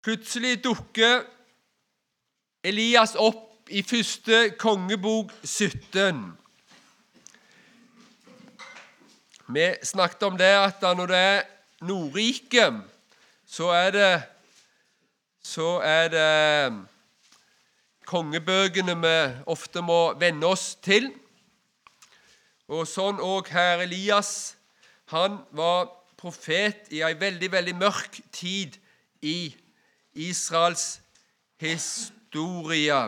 Plutselig 0.00 0.62
dukker 0.64 1.26
Elias 2.64 3.12
opp 3.20 3.68
i 3.68 3.82
første 3.84 4.54
kongebok 4.56 5.34
17. 5.44 6.22
Vi 9.52 9.66
snakket 9.84 10.24
om 10.24 10.40
det 10.40 10.48
at 10.56 10.80
når 10.96 11.12
det 11.12 11.20
er 11.26 11.44
Nordriket, 11.84 12.80
så 13.44 13.68
er 13.76 13.90
det 13.98 14.10
så 15.44 15.68
er 15.84 16.08
det 16.16 16.88
kongebøkene 18.08 18.96
vi 19.04 19.14
ofte 19.52 19.84
må 19.84 20.14
venne 20.16 20.48
oss 20.48 20.78
til. 20.80 21.12
Og 22.72 22.88
sånn 22.88 23.20
òg 23.20 23.52
her 23.52 23.84
Elias. 23.84 24.54
Han 25.12 25.42
var 25.52 25.90
profet 26.16 26.88
i 26.88 27.04
ei 27.04 27.16
veldig, 27.20 27.52
veldig 27.52 27.80
mørk 27.84 28.22
tid 28.32 28.80
i 29.20 29.52
Israels 30.28 31.00
historie. 31.60 33.00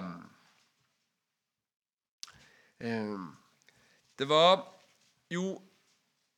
Ehm, 2.80 3.28
det 4.18 4.28
var 4.28 4.64
jo 5.30 5.60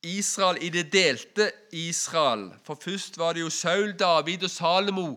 Israel 0.03 0.57
i 0.61 0.69
det 0.69 0.91
delte 0.93 1.51
Israel. 1.71 2.51
For 2.63 2.75
først 2.75 3.17
var 3.17 3.33
det 3.33 3.41
jo 3.41 3.49
Saul, 3.49 3.93
David 3.99 4.43
og 4.43 4.49
Salomo 4.49 5.07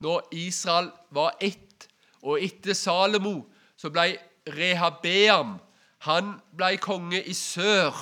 når 0.00 0.28
Israel 0.32 0.90
var 1.10 1.36
ett. 1.40 1.88
Og 2.22 2.42
etter 2.42 2.74
Salomo 2.74 3.44
så 3.76 3.90
ble 3.92 4.16
Rehabeam 4.48 5.58
han 6.04 6.34
ble 6.56 6.76
konge 6.82 7.22
i 7.22 7.32
sør. 7.36 7.94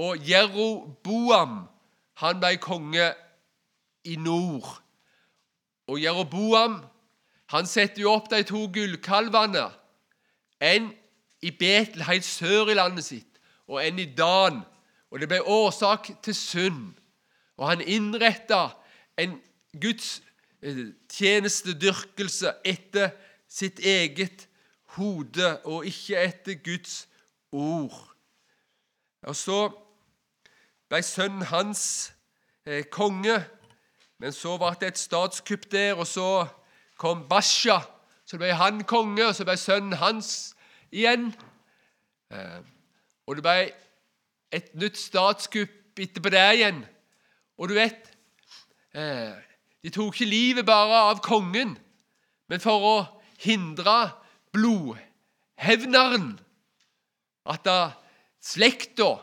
Og 0.00 0.22
Jeroboam 0.26 1.60
han 2.22 2.40
ble 2.40 2.56
konge 2.62 3.12
i 4.08 4.16
nord. 4.16 4.80
Og 5.90 6.02
Jeroboam 6.02 6.80
han 7.52 7.68
setter 7.68 8.04
jo 8.04 8.14
opp 8.14 8.30
de 8.32 8.40
to 8.48 8.64
gullkalvene. 8.72 9.66
En 10.62 10.92
i 11.42 11.50
Betel, 11.50 12.04
helt 12.06 12.24
sør 12.24 12.70
i 12.70 12.76
landet 12.78 13.04
sitt, 13.04 13.40
og 13.68 13.82
en 13.82 13.98
i 13.98 14.06
Dan. 14.16 14.62
Og 15.10 15.20
det 15.20 15.28
ble 15.28 15.42
årsak 15.42 16.08
til 16.24 16.34
synd. 16.34 16.94
Og 17.60 17.68
han 17.68 17.82
innretta 17.84 18.70
en 19.20 19.36
Guds 19.80 20.22
eh, 20.62 20.94
etter 22.64 23.10
sitt 23.48 23.80
eget 23.84 24.48
hode, 24.96 25.60
og 25.64 25.86
ikke 25.86 26.22
etter 26.22 26.54
Guds 26.64 27.08
ord. 27.52 27.98
Og 29.22 29.36
så 29.36 29.58
ble 30.88 31.02
sønnen 31.04 31.44
hans 31.52 32.12
eh, 32.66 32.84
konge, 32.90 33.42
men 34.22 34.30
så 34.30 34.54
ble 34.54 34.70
det 34.78 34.92
et 34.92 35.00
statskupp 35.00 35.64
der, 35.72 35.96
og 35.98 36.06
så 36.06 36.44
kom 36.94 37.24
Basha. 37.26 37.80
Så 38.22 38.38
ble 38.38 38.52
han 38.54 38.84
konge, 38.86 39.24
og 39.26 39.34
så 39.34 39.42
ble 39.42 39.56
sønnen 39.58 39.96
hans 39.98 40.52
igjen. 40.94 41.32
Eh, 42.30 42.60
og 43.26 43.40
det 43.40 43.42
ble 43.42 43.56
et 44.54 44.68
nytt 44.78 45.00
statskupp 45.00 45.98
etterpå 45.98 46.30
det 46.30 46.44
igjen. 46.54 46.84
Og 47.58 47.72
du 47.72 47.74
vet 47.74 48.12
eh, 48.94 49.34
De 49.82 49.90
tok 49.90 50.14
ikke 50.14 50.30
livet 50.30 50.66
bare 50.70 51.02
av 51.10 51.18
kongen, 51.24 51.74
men 52.46 52.62
for 52.62 52.86
å 52.86 52.94
hindre 53.42 54.12
blodhevneren 54.54 56.36
At 57.50 57.66
slekta 58.38 59.16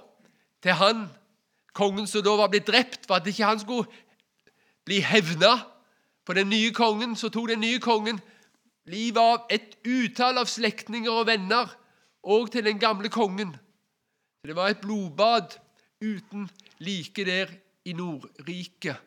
til 0.59 0.75
han, 0.75 1.07
kongen 1.71 2.07
som 2.11 2.25
da 2.25 2.35
var 2.35 2.51
blitt 2.51 2.67
drept, 2.67 3.07
for 3.07 3.15
at 3.15 3.31
ikke 3.31 3.47
han 3.47 3.63
skulle 3.63 3.87
bli 4.89 5.03
hevna 5.05 5.53
på 6.25 6.33
den 6.33 6.49
nye 6.49 6.73
kongen, 6.73 7.15
så 7.15 7.29
tok 7.29 7.51
den 7.51 7.61
nye 7.61 7.79
kongen 7.81 8.17
livet 8.89 9.21
av 9.21 9.51
et 9.53 9.75
utall 9.85 10.39
av 10.41 10.49
slektninger 10.49 11.11
og 11.13 11.27
venner, 11.29 11.69
og 12.25 12.49
til 12.51 12.65
den 12.65 12.79
gamle 12.81 13.09
kongen. 13.13 13.53
Det 14.43 14.55
var 14.55 14.73
et 14.73 14.81
blodbad 14.81 15.55
uten 16.01 16.49
like 16.83 17.23
der 17.25 17.51
i 17.85 17.93
Nordriket. 17.93 18.97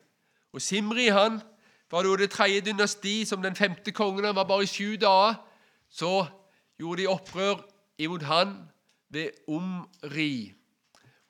Og 0.53 0.62
Simri 0.62 1.09
han 1.12 1.41
var 1.93 2.06
det 2.17 2.31
tredje 2.31 2.61
dynasti, 2.61 3.25
som 3.25 3.43
den 3.43 3.56
femte 3.56 3.93
kongen. 3.93 4.25
Han 4.25 4.37
var 4.37 4.49
bare 4.49 4.65
i 4.65 4.71
sju 4.71 4.97
dager. 4.97 5.35
Så 5.91 6.25
gjorde 6.81 7.03
de 7.03 7.09
opprør 7.09 7.61
imot 7.99 8.23
han 8.23 8.56
ved 9.11 9.31
Omri. 9.49 10.55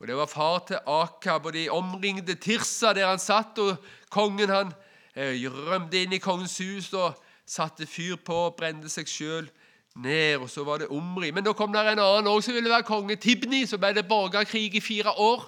Og 0.02 0.08
Det 0.08 0.16
var 0.16 0.26
far 0.26 0.64
til 0.66 0.78
Akab, 0.86 1.44
og 1.46 1.52
de 1.54 1.68
omringde 1.70 2.34
Tirsa 2.34 2.90
der 2.92 3.06
han 3.06 3.18
satt. 3.22 3.58
og 3.58 3.76
Kongen 4.10 4.50
han 4.50 4.72
eh, 5.14 5.38
rømte 5.46 6.02
inn 6.02 6.16
i 6.16 6.18
kongens 6.18 6.56
hus 6.58 6.88
og 6.98 7.20
satte 7.46 7.86
fyr 7.86 8.16
på 8.18 8.34
og 8.48 8.56
brente 8.58 8.90
seg 8.90 9.06
sjøl 9.06 9.46
ned. 9.94 10.42
Og 10.42 10.50
så 10.50 10.64
var 10.66 10.82
det 10.82 10.88
Omri. 10.90 11.30
Men 11.30 11.46
da 11.46 11.54
kom 11.54 11.70
det 11.70 11.84
en 11.86 12.02
annen 12.02 12.32
også 12.32 12.48
som 12.50 12.58
ville 12.58 12.72
være 12.74 12.88
konge. 12.88 13.16
Tibni. 13.16 13.62
Så 13.62 13.78
ble 13.78 13.92
det 13.94 14.08
borgerkrig 14.10 14.74
i 14.74 14.82
fire 14.82 15.14
år. 15.14 15.46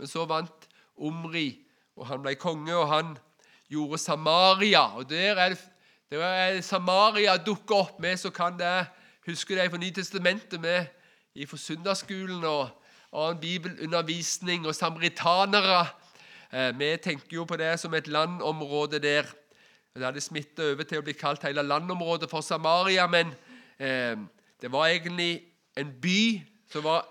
Men 0.00 0.08
så 0.08 0.24
vant 0.24 0.66
Omri, 0.96 1.60
og 1.96 2.08
han 2.08 2.24
ble 2.24 2.38
konge, 2.40 2.72
og 2.72 2.88
han 2.88 3.14
gjorde 3.68 4.00
Samaria. 4.00 4.96
Og 4.96 5.10
der 5.12 5.36
er 5.36 5.52
det, 5.52 5.60
det 6.08 6.24
er 6.24 6.60
Samaria 6.64 7.36
dukker 7.36 7.84
opp. 7.84 8.00
med, 8.00 8.16
så 8.16 8.32
kan 8.32 8.56
det, 8.56 8.86
husker 9.28 9.60
det 9.60 9.70
fra 9.70 9.84
Nytestamentet, 9.84 10.60
med 10.60 10.88
fra 11.46 11.56
søndagsskolen 11.56 12.44
og 12.44 12.79
annen 13.12 13.40
bibelundervisning 13.40 14.66
og 14.66 14.74
samaritanere. 14.74 15.86
Eh, 16.52 16.70
vi 16.78 16.90
tenker 17.02 17.36
jo 17.40 17.44
på 17.44 17.58
det 17.58 17.72
som 17.80 17.94
et 17.94 18.08
landområde 18.08 19.00
der. 19.02 19.26
Det 19.94 20.04
hadde 20.04 20.22
smitta 20.22 20.70
over 20.72 20.86
til 20.86 21.00
å 21.00 21.06
bli 21.06 21.14
kalt 21.18 21.42
hele 21.42 21.64
landområdet 21.66 22.30
for 22.30 22.46
Samaria, 22.46 23.08
men 23.10 23.32
eh, 23.78 24.14
det 24.62 24.70
var 24.70 24.92
egentlig 24.92 25.42
en 25.78 25.90
by 26.02 26.22
som 26.70 26.86
var 26.86 27.08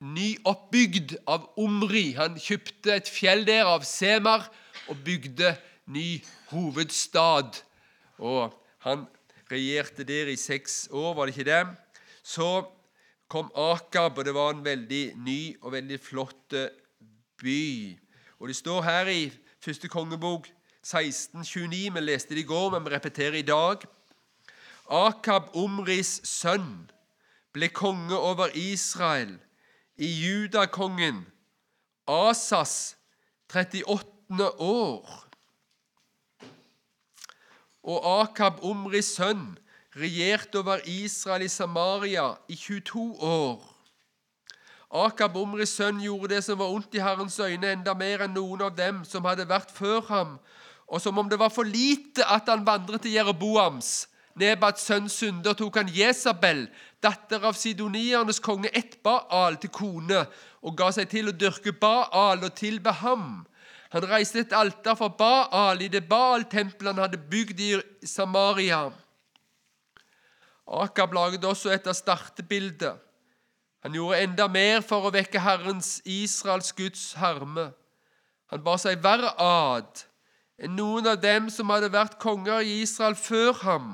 nyoppbygd 0.00 1.16
av 1.28 1.50
Omri. 1.60 2.12
Han 2.16 2.38
kjøpte 2.40 2.94
et 2.94 3.10
fjell 3.10 3.44
der 3.44 3.68
av 3.68 3.84
Semar 3.84 4.46
og 4.88 5.02
bygde 5.04 5.52
ny 5.92 6.22
hovedstad. 6.52 7.60
Og 8.18 8.54
han 8.86 9.04
regjerte 9.50 10.06
der 10.08 10.30
i 10.32 10.36
seks 10.40 10.86
år, 10.92 11.14
var 11.16 11.26
det 11.26 11.36
ikke 11.36 11.50
det? 11.50 11.62
Så 12.22 12.48
kom 13.28 13.50
Akab, 13.54 14.18
og 14.18 14.24
det 14.24 14.34
var 14.34 14.54
en 14.54 14.64
veldig 14.64 15.04
ny 15.16 15.56
og 15.62 15.72
veldig 15.72 16.00
flott 16.00 16.54
by. 17.42 17.98
Og 18.38 18.48
Det 18.48 18.56
står 18.56 18.82
her 18.82 19.06
i 19.06 19.32
første 19.60 19.88
kongebok 19.88 20.48
1629, 20.82 21.94
vi 21.94 22.00
leste 22.00 22.34
det 22.34 22.40
i 22.40 22.48
går, 22.48 22.70
men 22.70 22.84
vi 22.84 22.94
repeterer 22.94 23.34
i 23.34 23.42
dag. 23.42 23.84
Akab, 24.90 25.50
Omris 25.54 26.20
sønn, 26.24 26.88
ble 27.52 27.68
konge 27.68 28.16
over 28.16 28.48
Israel 28.54 29.36
i 29.96 30.08
judakongen 30.08 31.26
Asas 32.08 32.96
38. 33.52 34.48
år. 34.58 35.24
Og 37.82 38.20
Akab, 38.20 38.62
Omris 38.64 39.12
sønn, 39.18 39.58
regjerte 39.98 40.60
over 40.62 40.84
Israel 40.88 41.44
i 41.46 41.50
Samaria 41.52 42.30
i 42.48 42.56
22 42.56 43.06
år. 43.24 43.58
Akab, 44.88 45.36
Omris 45.36 45.74
sønn, 45.76 46.00
gjorde 46.00 46.32
det 46.32 46.44
som 46.46 46.58
var 46.60 46.72
ondt 46.72 46.94
i 46.96 47.02
Herrens 47.04 47.36
øyne, 47.40 47.74
enda 47.74 47.92
mer 47.94 48.24
enn 48.24 48.32
noen 48.36 48.62
av 48.64 48.76
dem 48.76 49.02
som 49.04 49.26
hadde 49.28 49.48
vært 49.48 49.74
før 49.74 50.00
ham, 50.08 50.38
og 50.88 51.02
som 51.04 51.18
om 51.20 51.28
det 51.28 51.36
var 51.40 51.52
for 51.52 51.68
lite 51.68 52.24
at 52.24 52.48
han 52.48 52.64
vandret 52.64 53.04
til 53.04 53.18
Jeroboams 53.18 54.06
Nebats 54.38 54.84
sønn 54.86 55.08
synder, 55.10 55.56
tok 55.58 55.80
han 55.80 55.90
Jesabel, 55.90 56.66
datter 57.02 57.42
av 57.48 57.56
sidoniernes 57.58 58.38
konge 58.44 58.70
Etbaal, 58.76 59.58
til 59.58 59.72
kone 59.74 60.22
og 60.62 60.76
ga 60.78 60.92
seg 60.94 61.10
til 61.10 61.30
å 61.30 61.34
dyrke 61.34 61.74
Baal 61.74 62.44
og 62.46 62.54
tilbe 62.58 62.92
ham. 63.00 63.42
Han 63.94 64.06
reiste 64.06 64.44
et 64.44 64.54
alter 64.54 64.94
for 64.98 65.16
Baal 65.18 65.82
i 65.82 65.90
det 65.90 66.04
Baal-tempelet 66.10 66.92
han 66.92 67.02
hadde 67.06 67.22
bygd 67.30 67.62
i 67.64 67.72
Samaria. 68.06 68.88
Akab 70.68 71.12
laget 71.16 71.44
også 71.44 71.70
et 71.72 71.96
startebilde. 71.96 72.96
Han 73.82 73.92
gjorde 73.92 74.22
enda 74.22 74.48
mer 74.48 74.82
for 74.84 75.06
å 75.06 75.12
vekke 75.14 75.40
Herrens, 75.40 76.00
Israels 76.04 76.72
Guds 76.76 77.12
harme. 77.16 77.70
Han 78.52 78.64
bar 78.64 78.80
seg 78.82 79.02
verre 79.04 79.32
ad 79.40 80.04
enn 80.58 80.74
noen 80.74 81.06
av 81.06 81.20
dem 81.22 81.46
som 81.54 81.70
hadde 81.70 81.92
vært 81.94 82.18
konger 82.18 82.66
i 82.66 82.80
Israel 82.82 83.14
før 83.14 83.52
ham. 83.62 83.90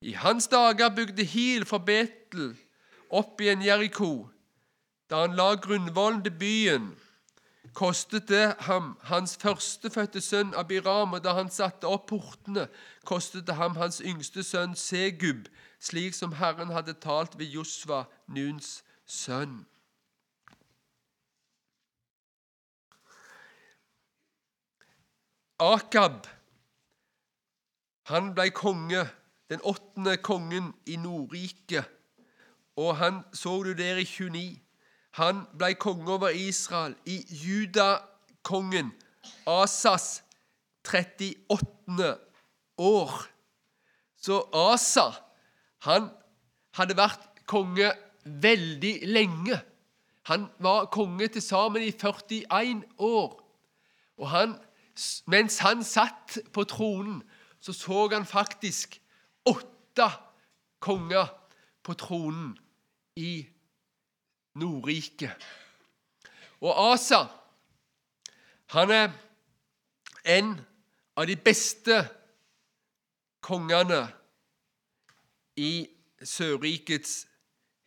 I 0.00 0.14
hans 0.16 0.48
dager 0.48 0.88
bygde 0.92 1.24
Hil 1.28 1.66
fra 1.68 1.78
Betel 1.78 2.54
opp 3.12 3.40
i 3.44 3.50
en 3.52 3.62
Jeriko. 3.64 4.30
Da 5.10 5.24
han 5.24 5.36
la 5.36 5.52
grunnvollen 5.60 6.22
til 6.24 6.34
byen, 6.40 6.86
kostet 7.74 8.28
det 8.28 8.54
ham 8.68 8.94
hans 9.02 9.36
førstefødte 9.36 10.20
sønn 10.20 10.54
Abiram, 10.54 11.12
og 11.12 11.24
da 11.24 11.34
han 11.34 11.50
satte 11.50 11.90
opp 11.90 12.08
portene, 12.08 12.68
kostet 13.04 13.46
det 13.46 13.58
ham 13.58 13.76
hans 13.76 14.00
yngste 14.04 14.42
sønn 14.46 14.76
Segub, 14.78 15.48
slik 15.80 16.14
som 16.14 16.38
Herren 16.38 16.72
hadde 16.72 16.94
talt 17.02 17.38
ved 17.38 17.46
Josva, 17.46 18.04
Nuns 18.26 18.84
sønn. 19.06 19.64
Akab 25.58 26.26
Han 28.10 28.34
ble 28.34 28.50
konge, 28.50 29.06
den 29.48 29.60
åttende 29.64 30.16
kongen 30.16 30.74
i 30.86 30.96
Nordriket. 30.96 31.84
Og 32.76 32.96
han 32.96 33.22
så 33.32 33.62
du 33.62 33.72
der 33.72 33.96
i 33.96 34.04
29. 34.04 34.63
Han 35.14 35.44
ble 35.58 35.74
konge 35.78 36.10
over 36.10 36.34
Israel 36.34 36.96
i 37.06 37.20
judakongen 37.30 38.90
Asas 39.46 40.24
38. 40.84 42.16
år. 42.78 43.12
Så 44.16 44.40
Asa 44.52 45.12
han 45.86 46.08
hadde 46.74 46.96
vært 46.98 47.28
konge 47.46 47.92
veldig 48.24 48.94
lenge. 49.06 49.60
Han 50.26 50.48
var 50.58 50.90
konge 50.90 51.28
til 51.28 51.42
sammen 51.44 51.82
i 51.84 51.92
41 51.92 52.82
år. 52.98 53.38
Og 54.18 54.30
han, 54.30 54.56
mens 55.26 55.58
han 55.62 55.84
satt 55.84 56.38
på 56.52 56.64
tronen, 56.64 57.22
så 57.60 57.72
så 57.72 58.08
han 58.12 58.26
faktisk 58.26 59.00
åtte 59.46 60.08
konger 60.80 61.28
på 61.84 61.94
tronen 61.94 62.56
i 63.16 63.46
Nordriket. 64.54 65.32
Og 66.60 66.92
Asa 66.92 67.24
han 68.74 68.90
er 68.90 69.10
en 70.24 70.54
av 71.16 71.26
de 71.28 71.36
beste 71.36 71.98
kongene 73.44 74.00
i 75.60 75.86
Sørrikets 76.24 77.26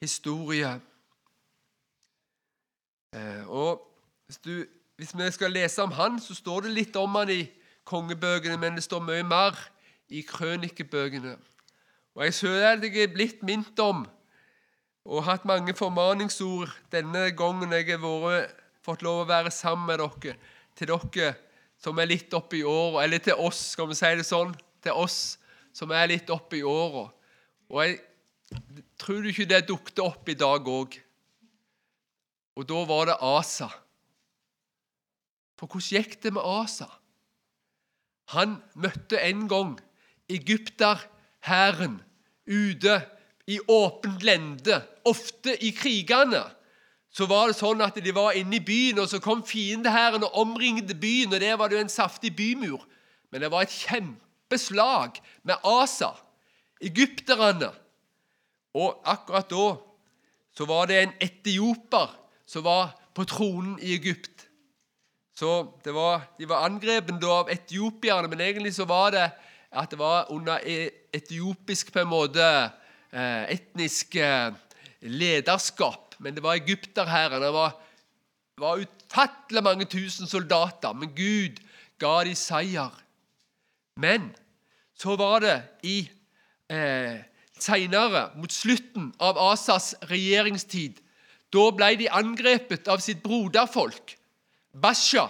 historie. 0.02 0.70
Eh, 3.16 3.50
og 3.50 3.82
hvis, 4.26 4.38
du, 4.38 4.66
hvis, 4.96 5.16
vi 5.18 5.32
skal 5.32 5.52
lese 5.52 5.84
om 5.84 5.92
han, 5.92 6.20
så 6.22 6.36
står 6.38 6.68
det 6.68 6.76
litt 6.76 6.96
om 6.96 7.16
han 7.18 7.32
i 7.34 7.42
kongebøkene, 7.88 8.58
men 8.62 8.78
det 8.78 8.86
står 8.86 9.04
mye 9.04 9.26
mer 9.26 9.58
i 10.10 10.22
krønikebøkene. 10.22 11.38
Og 12.16 12.26
Jeg 12.26 12.34
føler 12.34 12.70
at 12.70 12.84
jeg 12.84 13.04
er 13.04 13.14
blitt 13.14 13.44
minnet 13.44 13.80
om 13.80 14.06
og 15.08 15.24
hatt 15.24 15.46
mange 15.48 15.72
formaningsord 15.78 16.74
denne 16.92 17.30
gangen 17.38 17.72
jeg 17.72 17.96
har 17.96 18.48
fått 18.84 19.04
lov 19.06 19.24
å 19.24 19.30
være 19.30 19.54
sammen 19.56 19.88
med 19.88 20.02
dere, 20.04 20.36
til 20.76 20.92
dere 20.92 21.30
som 21.80 22.00
er 22.02 22.10
litt 22.10 22.34
oppe 22.36 22.60
i 22.60 22.66
åra, 22.68 23.06
eller 23.06 23.22
til 23.24 23.40
oss, 23.40 23.62
skal 23.76 23.88
vi 23.88 23.96
si 23.96 24.10
det 24.20 24.26
sånn, 24.28 24.52
til 24.84 24.98
oss 24.98 25.38
som 25.76 25.94
er 25.96 26.10
litt 26.12 26.30
oppe 26.34 26.60
i 26.60 26.66
åra. 26.66 27.06
Og 27.72 27.82
jeg 27.84 28.00
tror 29.00 29.22
du 29.22 29.32
ikke 29.32 29.48
det 29.48 29.68
dukket 29.70 30.02
opp 30.04 30.30
i 30.32 30.38
dag 30.38 30.68
òg. 30.68 30.98
Og 32.58 32.66
da 32.68 32.84
var 32.90 33.12
det 33.12 33.20
Asa. 33.22 33.68
For 35.58 35.70
hvordan 35.70 35.92
gikk 35.94 36.18
det 36.24 36.34
med 36.34 36.44
Asa? 36.44 36.90
Han 38.34 38.58
møtte 38.76 39.22
en 39.24 39.46
gang 39.48 39.78
egypterhæren 40.28 42.02
ute 42.50 42.98
i 43.48 43.60
åpent 43.68 44.24
lende, 44.24 44.82
ofte 45.08 45.56
i 45.64 45.72
krigene. 45.72 46.44
Så 47.12 47.26
var 47.26 47.48
det 47.48 47.58
sånn 47.58 47.82
at 47.82 47.96
de 48.04 48.14
var 48.14 48.36
inne 48.38 48.60
i 48.60 48.64
byen, 48.64 49.00
og 49.02 49.08
så 49.10 49.22
kom 49.24 49.42
fiendehæren 49.48 50.26
og 50.28 50.36
omringte 50.38 50.96
byen. 50.96 51.34
og 51.34 51.40
Der 51.42 51.56
var 51.58 51.68
det 51.68 51.78
jo 51.78 51.86
en 51.86 51.90
saftig 51.90 52.36
bymur. 52.36 52.84
Men 53.32 53.42
det 53.42 53.52
var 53.52 53.66
et 53.66 53.74
kjempeslag 53.74 55.22
med 55.44 55.64
Asa, 55.64 56.12
egypterne. 56.84 57.72
Og 58.78 59.02
akkurat 59.06 59.50
da 59.50 59.68
så 60.58 60.66
var 60.66 60.90
det 60.90 61.02
en 61.02 61.14
etioper 61.22 62.12
som 62.46 62.64
var 62.66 62.96
på 63.14 63.26
tronen 63.30 63.78
i 63.82 63.94
Egypt. 63.94 64.48
Så 65.38 65.70
var, 65.86 66.22
De 66.40 66.50
var 66.50 66.66
angrepet 66.66 67.24
av 67.24 67.50
etiopierne, 67.50 68.28
men 68.28 68.42
egentlig 68.42 68.74
så 68.74 68.86
var 68.86 69.12
det 69.14 69.28
at 69.72 69.92
det 69.92 70.00
var 70.00 70.32
under 70.32 70.60
e, 70.66 70.90
etiopisk 71.14 71.92
på 71.94 72.02
en 72.02 72.10
måte 72.10 72.44
etnisk 73.14 74.16
eh, 74.16 74.52
lederskap. 75.02 76.16
Men 76.20 76.36
det 76.36 76.44
var 76.44 76.58
egypterhæren. 76.58 77.42
Det 77.42 77.54
var, 77.54 77.78
var 78.58 78.84
ufattelig 78.84 79.64
mange 79.64 79.86
tusen 79.86 80.28
soldater, 80.28 80.94
men 80.94 81.14
Gud 81.16 81.62
ga 82.00 82.24
de 82.26 82.36
seier. 82.36 82.94
Men 83.98 84.32
så 84.98 85.16
var 85.16 85.40
det 85.46 85.58
i 85.84 86.00
eh, 86.70 87.18
Senere, 87.58 88.30
mot 88.38 88.54
slutten 88.54 89.10
av 89.18 89.38
Asas 89.42 89.96
regjeringstid, 90.10 91.00
da 91.54 91.64
ble 91.74 91.96
de 91.98 92.10
angrepet 92.14 92.90
av 92.92 93.02
sitt 93.02 93.24
broderfolk, 93.24 94.14
Basha, 94.78 95.26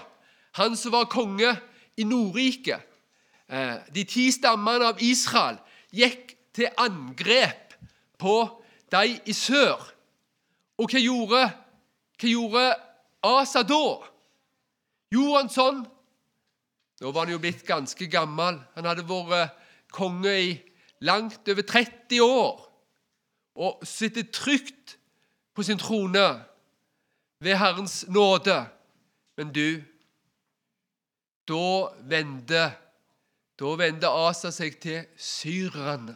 han 0.59 0.75
som 0.75 0.91
var 0.91 1.07
konge 1.07 1.53
i 1.95 2.03
Nordriket. 2.03 2.83
Eh, 3.47 3.77
de 3.95 4.03
ti 4.03 4.27
stammene 4.35 4.91
av 4.91 4.99
Israel 5.03 5.55
gikk 5.95 6.35
til 6.57 6.67
angrep 6.83 7.66
på 8.19 8.37
de 8.91 9.19
i 9.25 9.33
sør. 9.35 9.81
Og 10.77 10.91
hva 10.91 11.01
gjorde, 11.01 11.41
hva 12.17 12.31
gjorde 12.31 12.65
Asa 13.25 13.63
da? 13.65 13.83
Gjorde 15.13 15.41
han 15.41 15.51
sånn? 15.51 15.83
Nå 17.01 17.11
var 17.13 17.25
han 17.25 17.35
jo 17.35 17.41
blitt 17.41 17.65
ganske 17.67 18.07
gammel. 18.09 18.59
Han 18.75 18.89
hadde 18.89 19.05
vært 19.07 19.57
konge 19.93 20.33
i 20.33 20.55
langt 21.05 21.47
over 21.49 21.65
30 21.65 22.21
år 22.25 22.63
og 23.57 23.85
sitter 23.87 24.25
trygt 24.33 24.97
på 25.57 25.65
sin 25.65 25.79
trone 25.81 26.25
ved 27.41 27.57
Herrens 27.57 28.03
nåde. 28.09 28.57
Men 29.37 29.53
du, 29.53 29.81
da 31.49 31.93
vender 32.09 32.75
da 33.57 33.73
vender 33.73 34.13
Asa 34.27 34.51
seg 34.53 34.77
til 34.81 35.05
syrerne. 35.17 36.13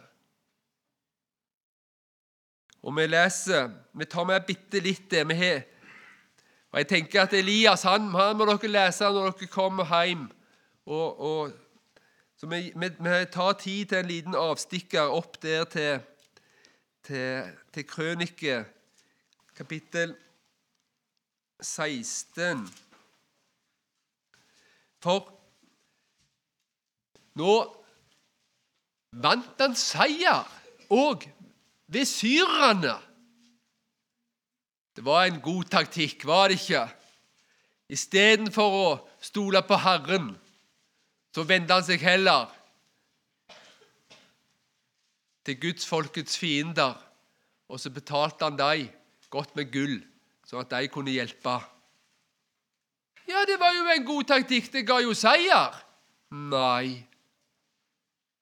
Og 2.81 2.95
vi 2.97 3.07
leser 3.07 3.69
Vi 3.93 4.05
tar 4.05 4.25
med 4.25 4.45
bitte 4.47 4.79
litt 4.79 5.09
det 5.11 5.25
vi 5.29 5.37
har. 5.37 5.63
Og 6.71 6.79
Jeg 6.79 6.87
tenker 6.87 7.21
at 7.21 7.33
Elias 7.33 7.83
han, 7.83 8.07
han 8.15 8.37
må 8.37 8.47
dere 8.47 8.71
lese 8.71 9.09
når 9.11 9.33
dere 9.33 9.49
kommer 9.51 9.89
hjem. 9.91 10.29
Og, 10.85 11.19
og 11.19 11.51
så 12.39 12.47
vi, 12.47 12.71
vi, 12.75 12.87
vi, 12.97 13.25
tar 13.31 13.53
tid 13.59 13.91
til 13.91 13.97
en 13.99 14.07
liten 14.07 14.35
avstikker 14.35 15.11
opp 15.13 15.35
der 15.43 15.67
til, 15.69 15.99
til, 17.03 17.51
til 17.73 17.87
Krønike, 17.87 18.63
kapittel 19.55 20.15
16. 21.61 22.63
For 25.03 25.27
nå 27.37 27.53
vant 29.21 29.61
han 29.61 29.77
seier 29.77 30.47
òg 30.91 31.27
ved 31.91 32.07
syrerne. 32.07 32.95
Det 34.95 35.03
var 35.05 35.25
en 35.25 35.41
god 35.41 35.63
taktikk, 35.71 36.25
var 36.25 36.47
det 36.51 36.59
ikke? 36.59 36.85
Istedenfor 37.91 38.77
å 38.77 38.87
stole 39.23 39.61
på 39.67 39.79
Herren 39.83 40.31
så 41.35 41.43
vendte 41.47 41.75
han 41.75 41.85
seg 41.87 42.03
heller 42.03 42.49
til 45.47 45.57
gudsfolkets 45.59 46.37
fiender, 46.37 46.95
og 47.71 47.79
så 47.79 47.91
betalte 47.91 48.45
han 48.47 48.59
dem 48.59 48.89
godt 49.31 49.55
med 49.55 49.71
gull, 49.73 49.95
sånn 50.47 50.63
at 50.63 50.73
de 50.73 50.91
kunne 50.91 51.13
hjelpe. 51.15 51.55
Ja, 53.31 53.45
det 53.47 53.57
var 53.59 53.73
jo 53.75 53.87
en 53.87 54.05
god 54.05 54.27
taktikk. 54.27 54.67
Det 54.73 54.83
ga 54.87 54.99
jo 55.03 55.15
seier. 55.15 55.75
Nei. 56.31 56.99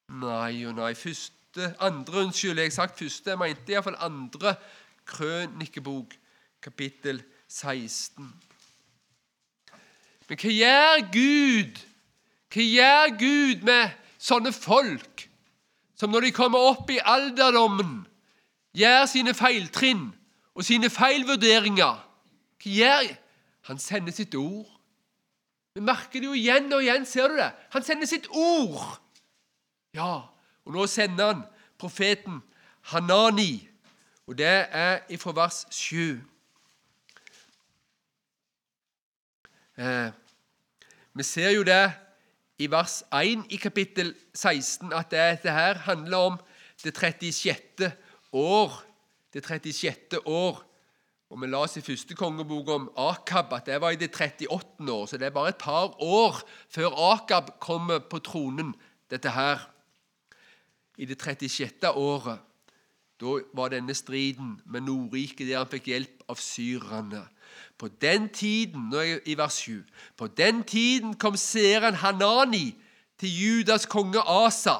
Nei 0.09 0.65
og 0.65 0.77
nei. 0.79 0.93
Første, 1.55 1.75
andre, 1.79 2.13
unnskyld, 2.13 2.59
jeg 2.59 2.73
sagt 2.73 2.99
første. 2.99 3.29
Jeg 3.29 3.37
mente 3.37 3.73
iallfall 3.73 3.95
andre 4.05 4.51
krønikebok, 5.09 6.13
kapittel 6.61 7.23
16. 7.47 8.27
Men 10.29 10.37
hva 10.37 10.53
gjør 10.53 11.01
Gud 11.15 11.81
hva 12.53 12.65
gjør 12.65 13.15
Gud 13.17 13.65
med 13.65 13.97
sånne 14.21 14.53
folk 14.53 15.25
som 15.97 16.13
når 16.13 16.27
de 16.27 16.31
kommer 16.37 16.69
opp 16.69 16.89
i 16.93 17.01
alderdommen, 17.01 18.05
gjør 18.77 19.05
sine 19.09 19.33
feiltrinn 19.33 20.07
og 20.53 20.65
sine 20.65 20.89
feilvurderinger? 20.93 22.01
Hva 22.61 22.77
gjør 22.77 23.15
Han 23.69 23.77
sender 23.77 24.13
sitt 24.13 24.33
ord. 24.33 24.69
Vi 25.75 25.81
merker 25.81 26.21
det 26.21 26.25
jo 26.25 26.33
igjen 26.33 26.73
og 26.73 26.81
igjen. 26.81 27.05
Ser 27.05 27.27
du 27.29 27.35
det? 27.37 27.51
Han 27.73 27.83
sender 27.85 28.07
sitt 28.09 28.25
ord. 28.31 28.97
Ja, 29.93 30.25
og 30.65 30.73
nå 30.73 30.87
sender 30.87 31.33
han 31.33 31.43
profeten 31.79 32.41
Hanani, 32.91 33.69
og 34.27 34.37
det 34.37 34.47
er 34.69 34.99
ifra 35.09 35.33
vers 35.33 35.65
7. 35.73 36.19
Eh, 39.79 40.11
vi 41.13 41.23
ser 41.23 41.49
jo 41.55 41.63
det 41.63 41.91
i 42.59 42.67
vers 42.71 43.01
1 43.15 43.47
i 43.49 43.57
kapittel 43.57 44.11
16 44.35 44.91
at 44.93 45.11
dette 45.11 45.51
her 45.51 45.79
handler 45.87 46.17
om 46.17 46.39
det 46.83 46.93
36. 46.95 47.91
år. 48.33 48.83
Det 49.33 49.45
36. 49.45 50.19
år. 50.25 50.63
Og 51.29 51.41
Vi 51.41 51.47
la 51.47 51.61
oss 51.61 51.77
i 51.77 51.81
første 51.85 52.15
kongebok 52.17 52.69
om 52.73 52.87
Akab 52.97 53.53
at 53.53 53.67
det 53.69 53.81
var 53.81 53.93
i 53.93 53.99
det 54.01 54.09
38. 54.11 54.91
år. 54.91 55.05
Så 55.05 55.17
det 55.17 55.27
er 55.27 55.35
bare 55.35 55.49
et 55.49 55.61
par 55.61 55.93
år 56.01 56.41
før 56.69 57.13
Akab 57.13 57.59
kommer 57.59 57.99
på 57.99 58.19
tronen, 58.19 58.75
dette 59.09 59.29
her. 59.29 59.69
I 60.99 61.05
det 61.05 61.17
36. 61.21 61.87
året. 61.95 62.39
Da 63.19 63.39
var 63.53 63.71
denne 63.71 63.93
striden 63.95 64.61
med 64.65 64.81
Nordriket 64.87 65.47
der 65.47 65.61
han 65.61 65.71
fikk 65.71 65.87
hjelp 65.91 66.23
av 66.31 66.39
syrerne. 66.39 67.23
På 67.79 67.87
den 67.87 68.27
tiden, 68.35 68.89
nå 68.91 68.99
er 68.99 69.07
jeg 69.07 69.21
i 69.31 69.37
vers 69.39 69.57
7, 69.63 69.79
på 70.19 70.27
den 70.27 70.63
tiden 70.63 71.15
kom 71.19 71.37
seeren 71.39 71.95
Hanani 71.99 72.75
til 73.19 73.31
Judas 73.31 73.87
konge 73.87 74.19
Asa 74.19 74.77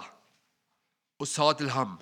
og 1.19 1.27
sa 1.27 1.53
til 1.53 1.69
ham:" 1.69 1.99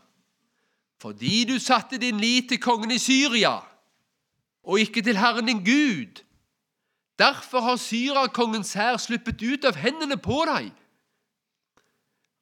Fordi 1.02 1.46
du 1.46 1.60
satte 1.60 1.98
din 1.98 2.20
lit 2.20 2.50
til 2.50 2.62
kongen 2.62 2.92
i 2.92 2.98
Syria 2.98 3.60
og 4.64 4.80
ikke 4.80 5.02
til 5.02 5.18
Herren 5.18 5.46
din 5.46 5.64
Gud, 5.66 6.24
derfor 7.20 7.60
har 7.60 7.76
Syrakongens 7.76 8.74
hær 8.74 8.98
sluppet 8.98 9.42
ut 9.42 9.66
av 9.66 9.76
hendene 9.76 10.18
på 10.18 10.42
deg. 10.50 10.72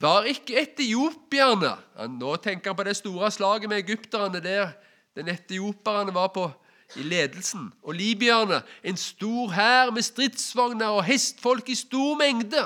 Var 0.02 0.28
ikke 0.28 0.58
etiopierne 0.60 1.72
Nå 2.18 2.36
tenker 2.44 2.74
han 2.74 2.78
på 2.78 2.84
det 2.84 2.98
store 2.98 3.32
slaget 3.32 3.70
med 3.70 3.78
egypterne 3.78 4.42
der 4.44 4.74
den 5.16 5.30
etiopierne 5.32 6.14
var 6.14 6.28
på 6.36 6.50
i 6.96 7.04
ledelsen, 7.04 7.74
og 7.84 7.96
libyerne 7.96 8.62
en 8.84 8.98
stor 8.98 9.50
hær 9.52 9.92
med 9.92 10.02
stridsvogner 10.02 10.86
og 10.86 11.04
hestfolk 11.04 11.70
i 11.70 11.75
stor 11.75 12.18
mengde. 12.20 12.66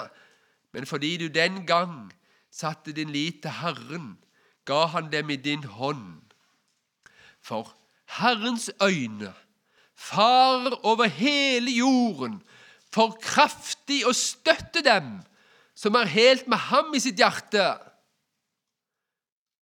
Men 0.74 0.86
fordi 0.86 1.18
du 1.18 1.28
den 1.28 1.66
gang 1.66 2.12
satte 2.52 2.92
din 2.92 3.10
lit 3.10 3.42
til 3.42 3.52
Herren, 3.62 4.18
ga 4.66 4.86
han 4.86 5.12
dem 5.12 5.30
i 5.30 5.36
din 5.36 5.64
hånd. 5.64 6.22
For 7.42 7.74
Herrens 8.20 8.72
øyne 8.84 9.34
farer 9.96 10.86
over 10.86 11.06
hele 11.06 11.72
jorden 11.72 12.42
for 12.94 13.18
kraftig 13.22 14.04
å 14.08 14.14
støtte 14.14 14.82
dem 14.86 15.20
som 15.80 15.96
er 15.96 16.12
helt 16.12 16.48
med 16.52 16.60
ham 16.68 16.92
i 16.96 17.00
sitt 17.00 17.20
hjerte. 17.20 17.64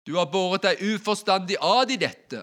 Du 0.02 0.16
har 0.16 0.30
båret 0.32 0.64
deg 0.64 0.82
uforstandig 0.96 1.58
ad 1.62 1.92
i 1.94 1.98
dette, 2.00 2.42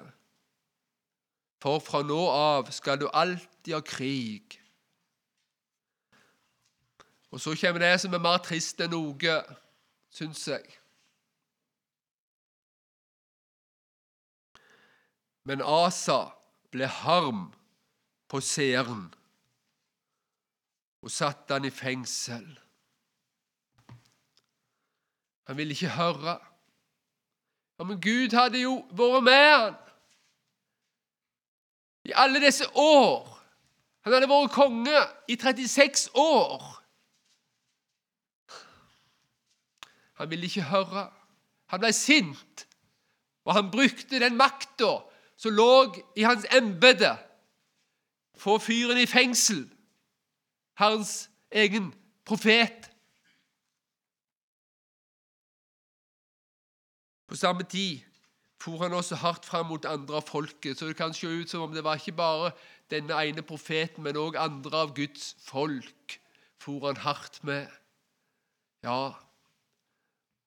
for 1.60 1.82
fra 1.84 2.04
nå 2.06 2.22
av 2.30 2.70
skal 2.72 3.02
du 3.02 3.10
alltid 3.10 3.74
ha 3.76 3.82
krig. 3.84 4.56
Og 7.34 7.42
så 7.42 7.56
kommer 7.60 7.84
det 7.84 7.96
som 8.00 8.14
er 8.16 8.24
mer 8.24 8.40
trist 8.46 8.80
enn 8.86 8.94
noe, 8.96 9.38
syns 10.14 10.46
jeg. 10.48 10.64
Men 15.46 15.62
Asa 15.62 16.30
ble 16.72 16.88
harm 17.02 17.50
på 18.32 18.40
seeren 18.42 19.10
og 21.04 21.12
satte 21.14 21.58
han 21.58 21.68
i 21.68 21.74
fengsel. 21.74 22.48
Han 25.46 25.58
ville 25.58 25.72
ikke 25.72 25.90
høre. 25.90 26.38
Ja, 27.80 27.84
Men 27.84 28.02
Gud 28.02 28.34
hadde 28.34 28.62
jo 28.62 28.80
vært 28.92 29.24
med 29.24 29.50
han 29.56 29.76
i 32.06 32.14
alle 32.16 32.40
disse 32.42 32.66
år. 32.78 33.32
Han 34.06 34.14
hadde 34.14 34.30
vært 34.30 34.54
konge 34.54 35.02
i 35.28 35.36
36 35.36 36.10
år. 36.14 36.66
Han 40.22 40.30
ville 40.30 40.46
ikke 40.46 40.70
høre. 40.70 41.10
Han 41.74 41.82
ble 41.82 41.92
sint, 41.94 42.68
og 43.46 43.56
han 43.58 43.72
brukte 43.74 44.22
den 44.22 44.38
makta 44.38 45.00
som 45.38 45.52
lå 45.58 45.96
i 46.16 46.24
hans 46.24 46.46
embete, 46.56 47.16
få 48.38 48.58
fyren 48.62 49.00
i 49.02 49.08
fengsel, 49.10 49.66
Herrens 50.80 51.30
egen 51.52 51.90
profet. 52.26 52.92
På 57.36 57.40
samme 57.40 57.64
tid 57.64 58.00
for 58.64 58.78
han 58.78 58.94
også 58.94 59.16
hardt 59.16 59.46
fram 59.46 59.66
mot 59.66 59.86
andre 59.86 60.16
av 60.16 60.22
folket, 60.24 60.78
så 60.78 60.88
det 60.88 60.96
kan 60.96 61.14
se 61.14 61.28
ut 61.28 61.50
som 61.52 61.66
om 61.66 61.74
det 61.76 61.84
var 61.84 62.00
ikke 62.00 62.16
bare 62.16 62.52
denne 62.90 63.18
ene 63.28 63.44
profeten, 63.44 64.04
men 64.04 64.16
òg 64.16 64.38
andre 64.40 64.78
av 64.86 64.94
Guds 64.96 65.36
folk 65.44 66.16
for 66.64 66.88
han 66.88 67.02
hardt 67.04 67.42
med. 67.44 67.68
Ja, 68.88 69.12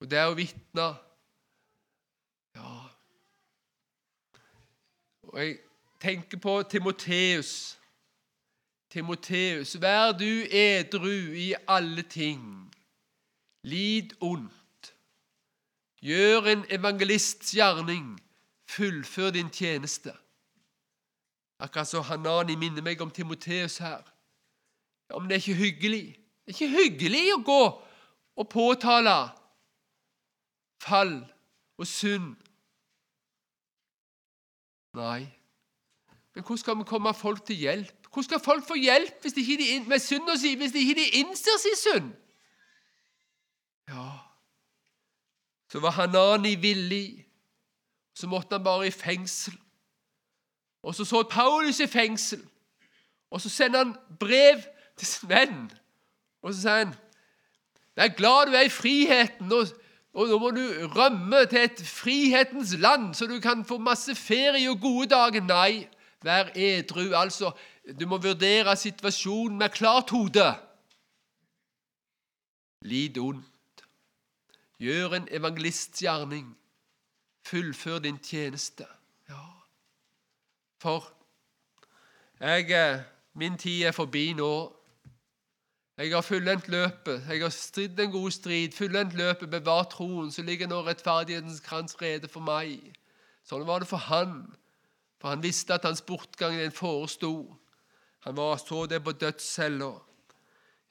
og 0.00 0.11
det 0.11 0.18
er 0.18 0.33
å 0.33 0.38
vitne 0.38 0.88
Ja. 2.57 2.75
Og 5.23 5.38
jeg 5.45 5.59
tenker 6.00 6.40
på 6.40 6.62
Timoteus. 6.62 7.76
Timoteus, 8.90 9.76
vær 9.76 10.16
du 10.16 10.49
edru 10.49 11.37
i 11.37 11.52
alle 11.68 12.02
ting. 12.02 12.73
Lid 13.62 14.16
ondt. 14.21 14.57
Gjør 16.02 16.46
en 16.52 16.64
evangelists 16.70 17.50
gjerning. 17.54 18.18
Fullfør 18.68 19.30
din 19.30 19.50
tjeneste. 19.50 20.12
Akkurat 21.58 21.88
som 21.88 22.04
Hanani 22.04 22.54
minner 22.54 22.84
meg 22.84 23.00
om 23.02 23.10
Timoteus 23.10 23.78
her. 23.82 24.04
Ja, 25.10 25.18
Men 25.18 25.30
det 25.30 25.36
er 25.36 25.42
ikke 25.42 25.54
hyggelig. 25.54 26.06
Det 26.46 26.54
er 26.54 26.56
ikke 26.56 26.76
hyggelig 26.76 27.24
å 27.34 27.42
gå 27.42 27.62
og 28.38 28.48
påtale 28.52 29.16
fall 30.84 31.16
og 31.78 31.86
synd. 31.86 32.36
Nei. 34.94 35.26
Men 36.34 36.44
hvordan 36.44 36.62
skal 36.62 36.78
vi 36.78 36.86
komme 36.86 37.14
folk 37.14 37.42
til 37.46 37.56
hjelp? 37.56 38.06
Hvordan 38.06 38.24
skal 38.24 38.40
folk 38.44 38.66
få 38.68 38.78
hjelp 38.78 39.22
hvis 39.22 39.34
de 39.34 39.42
ikke 39.42 39.88
med 39.88 39.98
synda 39.98 40.36
si 40.38 40.54
hvis 40.56 40.72
de 40.72 40.84
ikke 40.86 41.10
innser 41.20 41.58
sin 41.62 41.78
synd? 41.82 42.08
Ja, 43.88 44.08
så 45.72 45.80
var 45.80 45.90
Hanani 45.90 46.54
villig. 46.54 47.26
Så 48.14 48.26
måtte 48.26 48.56
han 48.56 48.64
bare 48.64 48.87
i 48.87 48.90
fengsel. 48.90 49.54
Og 50.82 50.94
så 50.94 51.04
så 51.04 51.22
Paulus 51.22 51.80
i 51.80 51.87
fengsel. 51.87 52.42
Og 53.30 53.40
så 53.40 53.48
sender 53.48 53.84
han 53.84 53.96
brev 54.20 54.62
til 54.96 55.06
sin 55.06 55.28
venn. 55.28 55.70
Og 56.42 56.54
så 56.54 56.60
sier 56.60 56.84
han 56.84 56.94
Jeg 57.96 58.04
er 58.04 58.16
glad 58.16 58.46
du 58.46 58.52
er 58.54 58.60
i 58.60 58.70
friheten, 58.70 59.52
og, 59.52 59.66
og 60.14 60.28
nå 60.28 60.38
må 60.38 60.50
du 60.54 60.62
rømme 60.94 61.40
til 61.50 61.64
et 61.66 61.80
frihetens 61.82 62.76
land, 62.78 63.14
så 63.14 63.26
du 63.26 63.40
kan 63.40 63.64
få 63.64 63.78
masse 63.78 64.14
ferie 64.14 64.70
og 64.70 64.78
gode 64.80 65.08
dager. 65.10 65.42
Nei, 65.42 65.88
vær 66.22 66.52
edru. 66.54 67.10
Altså, 67.18 67.50
du 68.00 68.06
må 68.06 68.20
vurdere 68.22 68.76
situasjonen 68.76 69.58
med 69.58 69.75
klart 69.75 70.10
hode. 70.14 70.46
Lid 72.87 73.18
ondt. 73.18 73.57
Gjør 74.78 75.14
en 75.14 75.28
evangelistgjerning. 75.30 76.56
Fullfør 77.47 77.99
din 77.99 78.18
tjeneste. 78.18 78.87
Ja. 79.28 79.44
For 80.78 81.12
jeg, 82.40 82.70
eh, 82.70 83.00
min 83.35 83.58
tid 83.58 83.82
er 83.82 83.92
forbi 83.92 84.32
nå. 84.32 84.75
Jeg 85.99 86.12
har 86.14 86.20
fullendt 86.20 86.68
løpet. 86.68 87.25
Jeg 87.28 87.40
har 87.42 87.49
stridd 87.49 88.00
en 88.00 88.11
god 88.11 88.30
strid, 88.30 88.73
fullendt 88.73 89.14
løpet, 89.14 89.50
bevart 89.50 89.90
troen, 89.90 90.30
så 90.30 90.42
ligger 90.42 90.68
nå 90.70 90.85
rettferdighetens 90.87 91.61
krans 91.61 91.97
rede 92.02 92.28
for 92.28 92.40
meg. 92.40 92.94
Sånn 93.42 93.66
var 93.66 93.82
det 93.82 93.88
for 93.90 93.99
han, 94.06 94.44
for 95.18 95.32
han 95.32 95.42
visste 95.42 95.75
at 95.75 95.88
hans 95.88 96.04
bortgang 96.06 96.54
den 96.54 96.70
foresto. 96.70 97.56
Han 98.26 98.37
var 98.37 98.56
så 98.62 98.87
det 98.87 99.02
på 99.02 99.16
dødscella. 99.18 99.90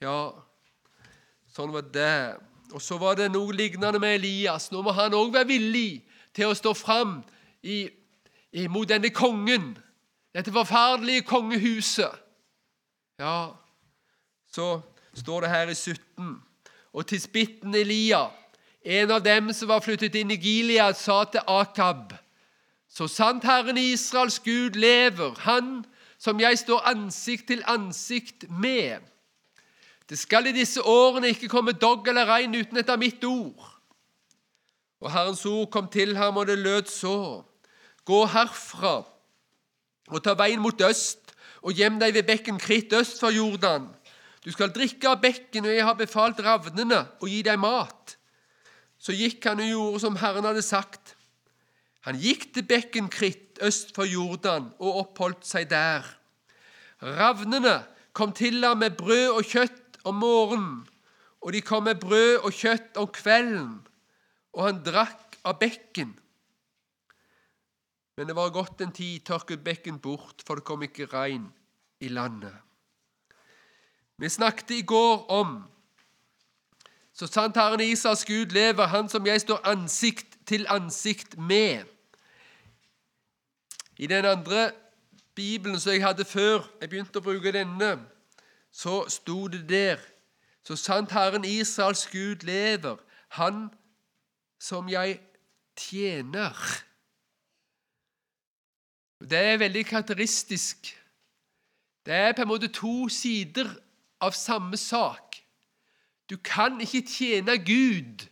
Ja, 0.04 0.20
sånn 1.56 1.72
var 1.72 1.88
det. 1.88 2.36
Og 2.74 2.82
så 2.82 2.98
var 2.98 3.16
det 3.16 3.32
noe 3.32 3.56
lignende 3.56 4.00
med 4.00 4.16
Elias. 4.20 4.72
Nå 4.72 4.82
må 4.84 4.92
han 4.96 5.16
òg 5.16 5.34
være 5.34 5.48
villig 5.48 6.04
til 6.36 6.52
å 6.52 6.58
stå 6.58 6.74
fram 6.78 7.22
imot 7.64 8.90
denne 8.90 9.12
kongen, 9.16 9.72
dette 10.36 10.54
forferdelige 10.54 11.26
kongehuset. 11.28 12.14
Ja, 13.20 13.56
så 14.54 14.82
står 15.18 15.42
det 15.42 15.50
her 15.50 15.72
i 15.72 15.76
17. 15.76 16.36
Og 16.94 17.08
tisbitten 17.08 17.76
Elia, 17.76 18.28
en 18.86 19.12
av 19.12 19.24
dem 19.26 19.52
som 19.54 19.72
var 19.72 19.84
flyttet 19.86 20.16
inn 20.16 20.32
i 20.32 20.40
Gilead, 20.40 20.96
sa 20.96 21.24
til 21.26 21.42
Akab.: 21.48 22.14
Så 22.90 23.08
sant 23.08 23.44
Herren 23.44 23.78
Israels 23.78 24.40
Gud 24.40 24.76
lever, 24.76 25.34
Han 25.40 25.86
som 26.18 26.40
jeg 26.40 26.58
står 26.58 26.88
ansikt 26.90 27.48
til 27.48 27.64
ansikt 27.68 28.50
med, 28.50 29.02
det 30.10 30.20
skal 30.20 30.48
i 30.48 30.56
disse 30.56 30.82
årene 30.82 31.34
ikke 31.34 31.50
komme 31.52 31.76
dogg 31.76 32.08
eller 32.08 32.30
regn 32.30 32.56
uten 32.56 32.80
etter 32.80 33.00
mitt 33.00 33.24
ord. 33.28 33.74
Og 35.04 35.12
Herrens 35.14 35.46
ord 35.46 35.68
kom 35.72 35.90
til 35.92 36.16
ham, 36.18 36.40
og 36.40 36.48
det 36.48 36.58
lød 36.58 36.88
så. 36.90 37.44
Gå 38.08 38.24
herfra 38.32 39.02
og 40.08 40.24
ta 40.24 40.38
veien 40.40 40.62
mot 40.64 40.82
øst, 40.88 41.34
og 41.68 41.76
gjem 41.76 41.98
deg 42.00 42.14
ved 42.16 42.28
bekken 42.30 42.60
Kritt 42.64 42.94
øst 42.96 43.20
for 43.20 43.34
Jordan. 43.36 43.90
Du 44.46 44.54
skal 44.56 44.72
drikke 44.72 45.10
av 45.10 45.20
bekken, 45.20 45.66
og 45.68 45.74
jeg 45.76 45.84
har 45.84 45.98
befalt 46.00 46.40
ravnene 46.40 47.02
å 47.20 47.28
gi 47.28 47.42
deg 47.44 47.60
mat. 47.60 48.16
Så 48.98 49.12
gikk 49.12 49.44
han 49.50 49.60
og 49.60 49.68
gjorde 49.68 50.02
som 50.06 50.16
Herren 50.22 50.48
hadde 50.48 50.64
sagt. 50.64 51.18
Han 52.08 52.16
gikk 52.22 52.54
til 52.56 52.64
bekken 52.64 53.10
Kritt 53.12 53.60
øst 53.60 53.92
for 53.96 54.08
Jordan 54.08 54.70
og 54.80 55.02
oppholdt 55.04 55.44
seg 55.46 55.68
der. 55.74 56.06
Ravnene 57.04 57.82
kom 58.16 58.32
til 58.32 58.64
ham 58.64 58.80
med 58.82 58.96
brød 58.98 59.36
og 59.36 59.44
kjøtt 59.46 59.87
om 60.08 60.22
morgenen, 60.22 60.86
og 61.44 61.54
de 61.54 61.62
kom 61.62 61.86
med 61.86 62.00
brød 62.02 62.48
og 62.48 62.56
kjøtt 62.56 62.98
om 62.98 63.10
kvelden, 63.14 63.74
og 64.58 64.64
han 64.66 64.82
drakk 64.86 65.38
av 65.46 65.60
bekken. 65.62 66.16
Men 68.18 68.30
det 68.30 68.36
var 68.36 68.54
gått 68.56 68.82
en 68.82 68.92
tid, 68.92 69.22
tørket 69.28 69.62
bekken 69.64 70.00
bort, 70.02 70.42
for 70.46 70.58
det 70.58 70.66
kom 70.66 70.84
ikke 70.88 71.10
regn 71.12 71.46
i 72.02 72.10
landet. 72.10 72.56
Vi 74.18 74.30
snakket 74.34 74.80
i 74.80 74.86
går 74.88 75.28
om 75.30 75.60
så 77.18 77.26
sant 77.26 77.58
Herren 77.58 77.82
Isas 77.82 78.26
Gud 78.26 78.54
lever, 78.54 78.86
Han 78.86 79.10
som 79.10 79.26
jeg 79.26 79.42
står 79.42 79.64
ansikt 79.66 80.38
til 80.46 80.68
ansikt 80.70 81.38
med. 81.38 81.86
I 83.98 84.08
den 84.08 84.26
andre 84.26 84.72
Bibelen 85.36 85.80
som 85.80 85.92
jeg 85.92 86.04
hadde 86.06 86.26
før 86.26 86.68
jeg 86.82 86.90
begynte 86.90 87.18
å 87.18 87.26
bruke 87.26 87.52
denne, 87.54 87.98
så 88.78 89.10
sto 89.10 89.48
det 89.48 89.70
der 89.70 89.98
Så 90.64 90.76
sant 90.76 91.12
Herren 91.12 91.46
Israels 91.46 92.08
Gud 92.12 92.44
lever, 92.44 92.98
Han 93.30 93.70
som 94.60 94.90
jeg 94.90 95.20
tjener. 95.78 96.54
Det 99.20 99.38
er 99.38 99.58
veldig 99.58 99.86
karakteristisk. 99.86 101.04
Det 102.06 102.14
er 102.14 102.34
på 102.34 102.42
en 102.42 102.48
måte 102.48 102.68
to 102.68 103.10
sider 103.10 103.70
av 104.20 104.32
samme 104.32 104.78
sak. 104.78 105.36
Du 106.30 106.38
kan 106.38 106.82
ikke 106.82 107.08
tjene 107.08 107.58
Gud 107.58 108.28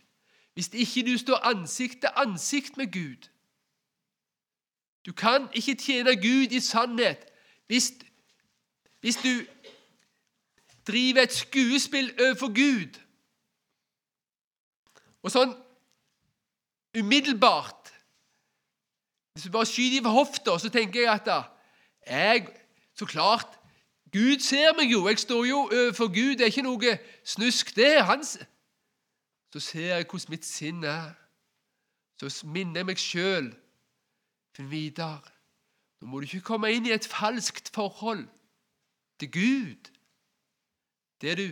hvis 0.54 0.68
ikke 0.72 1.10
du 1.10 1.18
står 1.18 1.36
ansikt 1.44 2.00
til 2.00 2.10
ansikt 2.16 2.76
med 2.76 2.92
Gud. 2.92 3.28
Du 5.06 5.12
kan 5.12 5.48
ikke 5.54 5.74
tjene 5.74 6.16
Gud 6.16 6.52
i 6.52 6.60
sannhet 6.60 7.26
hvis, 7.66 7.92
hvis 9.00 9.16
du 9.16 9.55
driver 10.86 11.22
et 11.22 11.32
skuespill 11.32 12.12
overfor 12.20 12.52
Gud. 12.54 13.00
Og 15.22 15.32
sånn 15.34 15.54
umiddelbart 16.96 17.92
Hvis 19.34 19.44
du 19.44 19.52
bare 19.52 19.68
skyter 19.68 20.00
fra 20.00 20.14
hofta, 20.16 20.54
så 20.58 20.70
tenker 20.72 21.02
jeg 21.02 21.12
at 21.12 21.26
da, 21.26 21.42
jeg, 22.08 22.46
så 22.96 23.04
klart 23.04 23.58
Gud 24.12 24.40
ser 24.40 24.72
meg 24.78 24.88
jo. 24.88 25.02
Jeg 25.10 25.18
står 25.20 25.42
jo 25.44 25.58
overfor 25.66 26.08
Gud. 26.08 26.38
Det 26.38 26.46
er 26.46 26.52
ikke 26.54 26.64
noe 26.64 26.94
snusk, 27.20 27.74
det. 27.76 27.98
er 27.98 28.06
hans. 28.08 28.38
Så 29.52 29.60
ser 29.60 29.96
jeg 29.96 30.06
hvordan 30.08 30.32
mitt 30.32 30.46
sinn 30.48 30.84
er. 30.88 31.12
Så 32.16 32.46
minner 32.48 32.80
jeg 32.80 32.88
meg 32.88 33.02
sjøl 33.02 33.50
Finn 34.56 34.70
Vidar, 34.70 35.20
nå 36.00 36.08
må 36.08 36.20
du 36.20 36.24
ikke 36.30 36.46
komme 36.46 36.70
inn 36.72 36.86
i 36.88 36.94
et 36.94 37.04
falskt 37.04 37.68
forhold 37.74 38.22
til 39.20 39.28
Gud. 39.34 39.90
Der 41.22 41.38
du 41.38 41.46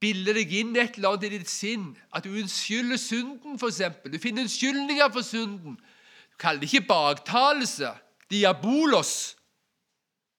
bilder 0.00 0.36
deg 0.36 0.52
inn 0.52 0.74
et 0.76 0.98
eller 0.98 1.14
annet 1.14 1.28
i 1.28 1.38
ditt 1.38 1.50
sinn, 1.50 1.92
at 2.12 2.26
du 2.26 2.34
unnskylder 2.34 3.00
synden, 3.00 3.58
f.eks. 3.60 3.80
Du 4.10 4.18
finner 4.20 4.44
unnskyldninger 4.44 5.12
for 5.12 5.24
synden. 5.24 5.78
Du 6.32 6.36
kaller 6.38 6.60
det 6.60 6.72
ikke 6.72 6.88
baktalelse, 6.88 7.94
diabolos. 8.30 9.14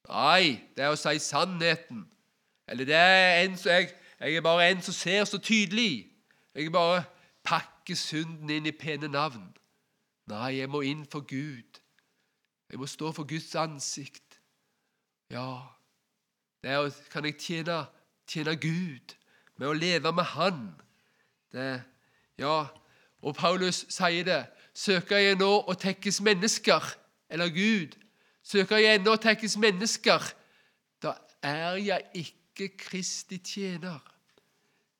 Nei, 0.09 0.61
det 0.75 0.85
er 0.85 0.93
å 0.93 0.99
si 0.99 1.17
sannheten. 1.23 2.03
Eller 2.69 2.89
det 2.89 2.97
er 2.97 3.43
en 3.45 3.57
som 3.57 3.71
jeg, 3.71 3.89
jeg 4.19 4.37
er 4.37 4.45
bare 4.45 4.69
en 4.69 4.83
som 4.85 4.93
ser 4.93 5.25
så 5.25 5.39
tydelig. 5.41 6.11
Jeg 6.55 6.71
bare 6.71 7.03
pakker 7.45 7.97
synden 7.97 8.49
inn 8.49 8.69
i 8.69 8.75
pene 8.75 9.09
navn. 9.11 9.47
Nei, 10.29 10.57
jeg 10.59 10.69
må 10.69 10.81
inn 10.85 11.05
for 11.09 11.25
Gud. 11.25 11.81
Jeg 12.69 12.81
må 12.81 12.87
stå 12.89 13.11
for 13.13 13.27
Guds 13.29 13.53
ansikt. 13.61 14.39
Ja, 15.29 15.61
der 16.63 16.89
kan 17.11 17.25
jeg 17.25 17.37
tjene, 17.41 17.85
tjene 18.27 18.55
Gud 18.55 19.15
med 19.57 19.69
å 19.69 19.77
leve 19.77 20.11
med 20.15 20.27
Han. 20.35 20.61
Det, 21.53 21.81
ja, 22.41 22.65
og 23.21 23.35
Paulus 23.35 23.85
sier 23.89 24.25
det. 24.27 24.41
Søker 24.75 25.21
jeg 25.23 25.39
nå 25.39 25.51
å 25.63 25.73
tekkes 25.79 26.19
mennesker 26.25 26.83
eller 27.29 27.49
Gud, 27.49 27.95
søker 28.43 28.77
jeg 28.77 28.99
ennå 28.99 29.15
å 29.15 29.21
tekkes 29.21 29.57
mennesker, 29.61 30.21
da 31.01 31.15
er 31.43 31.79
jeg 31.81 32.05
ikke 32.21 32.69
Kristi 32.77 33.39
tjener. 33.43 33.99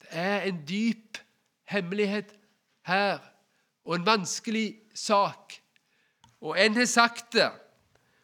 Det 0.02 0.10
er 0.12 0.48
en 0.50 0.64
dyp 0.68 1.20
hemmelighet 1.70 2.34
her 2.90 3.22
og 3.86 3.96
en 4.00 4.08
vanskelig 4.08 4.68
sak. 4.96 5.60
Og 6.42 6.58
en 6.62 6.78
har 6.78 6.90
sagt 6.90 7.34
det, 7.34 7.50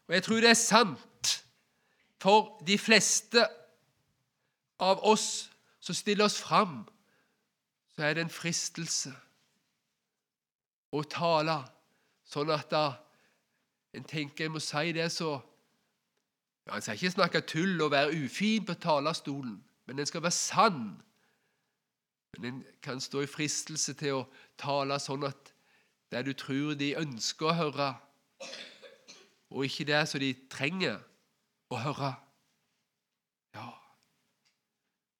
og 0.08 0.16
jeg 0.18 0.26
tror 0.26 0.44
det 0.44 0.52
er 0.52 0.60
sant 0.60 1.32
for 2.22 2.60
de 2.68 2.78
fleste 2.78 3.46
av 4.82 5.04
oss 5.06 5.52
som 5.80 5.96
stiller 5.96 6.26
oss 6.26 6.40
fram, 6.42 6.84
så 7.96 8.04
er 8.04 8.18
det 8.18 8.26
en 8.26 8.34
fristelse 8.34 9.14
å 10.92 11.04
tale 11.08 11.62
sånn 12.28 12.52
at 12.52 12.70
da 12.72 12.86
en 13.96 14.08
tenker 14.08 14.46
jeg 14.46 14.54
må 14.54 14.62
si 14.64 14.92
det 14.96 15.10
så 15.12 15.40
ja, 16.68 16.76
En 16.76 16.84
skal 16.84 16.96
ikke 16.96 17.12
snakke 17.16 17.42
tull 17.50 17.82
og 17.82 17.92
være 17.92 18.14
ufin 18.22 18.66
på 18.66 18.76
talerstolen, 18.78 19.56
men 19.86 20.00
en 20.00 20.06
skal 20.06 20.22
være 20.22 20.32
sann. 20.32 20.84
Men 22.38 22.46
en 22.46 22.60
kan 22.86 23.02
stå 23.02 23.24
i 23.26 23.28
fristelse 23.28 23.96
til 23.98 24.20
å 24.20 24.28
tale 24.62 25.00
sånn 25.02 25.26
at 25.28 25.50
det 26.14 26.22
du 26.28 26.34
tror 26.38 26.78
de 26.78 26.94
ønsker 27.02 27.50
å 27.50 27.56
høre, 27.58 27.90
og 29.50 29.66
ikke 29.66 29.88
det 29.90 30.04
som 30.08 30.22
de 30.22 30.32
trenger 30.54 31.02
å 31.74 31.82
høre. 31.82 32.14
Ja. 33.58 33.81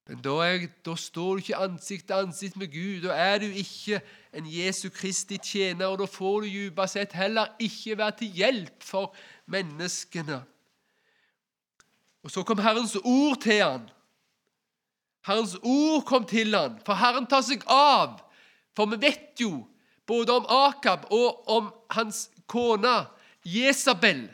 Men 0.08 0.18
da, 0.24 0.34
er, 0.42 0.66
da, 0.82 0.96
står 0.98 1.36
du 1.38 1.42
ikke 1.44 1.58
ansikt 1.62 2.08
til 2.08 2.24
ansikt 2.24 2.56
med 2.58 2.72
Gud. 2.72 3.04
Da 3.06 3.14
er 3.14 3.38
du 3.38 3.46
ikke 3.46 4.00
en 4.34 4.48
Jesu 4.50 4.88
Kristi 4.90 5.38
tjener, 5.38 5.86
og 5.86 6.00
da 6.02 6.08
får 6.10 6.42
du 6.42 6.48
dypest 6.50 6.98
sett 6.98 7.14
heller 7.14 7.52
ikke 7.62 7.98
være 8.00 8.16
til 8.18 8.40
hjelp 8.40 8.82
for 8.82 9.14
menneskene. 9.46 10.42
Og 12.22 12.30
Så 12.30 12.42
kom 12.42 12.58
Herrens 12.58 12.96
ord 13.04 13.40
til 13.42 13.62
han. 13.62 13.86
Herrens 15.26 15.56
ord 15.62 16.04
kom 16.06 16.26
til 16.26 16.54
han, 16.54 16.78
for 16.86 16.98
Herren 16.98 17.26
tar 17.26 17.42
seg 17.46 17.62
av. 17.70 18.18
For 18.74 18.90
vi 18.90 18.98
vet 19.04 19.38
jo 19.42 19.66
både 20.06 20.34
om 20.34 20.46
Akab 20.50 21.06
og 21.14 21.48
om 21.50 21.70
hans 21.94 22.26
kone 22.50 23.04
Jesabel. 23.46 24.26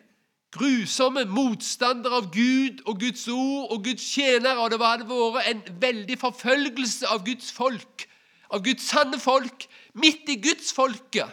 Grusomme 0.52 1.26
motstandere 1.28 2.22
av 2.22 2.30
Gud 2.32 2.80
og 2.86 3.00
Guds 3.02 3.26
ord 3.28 3.72
og 3.74 3.84
Guds 3.84 4.04
tjenere. 4.14 4.58
Og 4.62 4.70
det 4.72 4.80
hadde 4.80 5.08
vært 5.08 5.50
en 5.50 5.62
veldig 5.80 6.18
forfølgelse 6.20 7.10
av 7.12 7.24
Guds 7.26 7.52
folk, 7.52 8.06
av 8.50 8.64
Guds 8.64 8.88
sanne 8.88 9.20
folk, 9.20 9.66
midt 9.94 10.30
i 10.32 10.38
Guds 10.40 10.72
folket. 10.72 11.28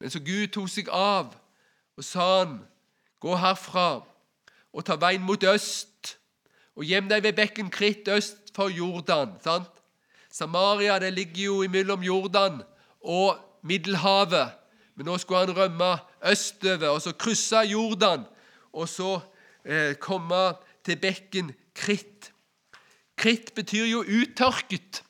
Men 0.00 0.12
så 0.12 0.20
Gud 0.20 0.52
tok 0.54 0.70
seg 0.70 0.90
av 0.92 1.32
og 1.96 2.04
sa 2.04 2.26
han, 2.42 2.58
gå 3.24 3.32
herfra 3.40 4.04
og 4.76 4.84
ta 4.84 4.98
veien 5.00 5.24
mot 5.24 5.42
øst 5.48 6.18
og 6.76 6.84
gjem 6.84 7.08
deg 7.08 7.24
ved 7.24 7.38
bekken 7.38 7.70
Kritt 7.72 8.08
øst 8.12 8.52
for 8.54 8.68
Jordan. 8.68 9.32
sant? 9.42 9.72
Samaria 10.30 10.98
det 11.00 11.14
ligger 11.16 11.42
jo 11.42 11.62
imellom 11.62 12.02
Jordan 12.04 12.62
og 13.00 13.38
Middelhavet. 13.62 14.52
Men 14.96 15.10
nå 15.10 15.18
skulle 15.20 15.44
han 15.44 15.56
rømme 15.56 15.90
østover 16.24 16.88
og 16.88 17.02
så 17.04 17.12
krysse 17.12 17.62
Jordan 17.70 18.24
og 18.72 18.88
så 18.88 19.18
eh, 19.64 19.94
komme 20.00 20.56
til 20.84 20.98
bekken 21.00 21.52
Kritt. 21.76 22.32
Kritt 23.16 23.52
betyr 23.54 23.84
jo 23.90 24.00
uttørket. 24.00 25.02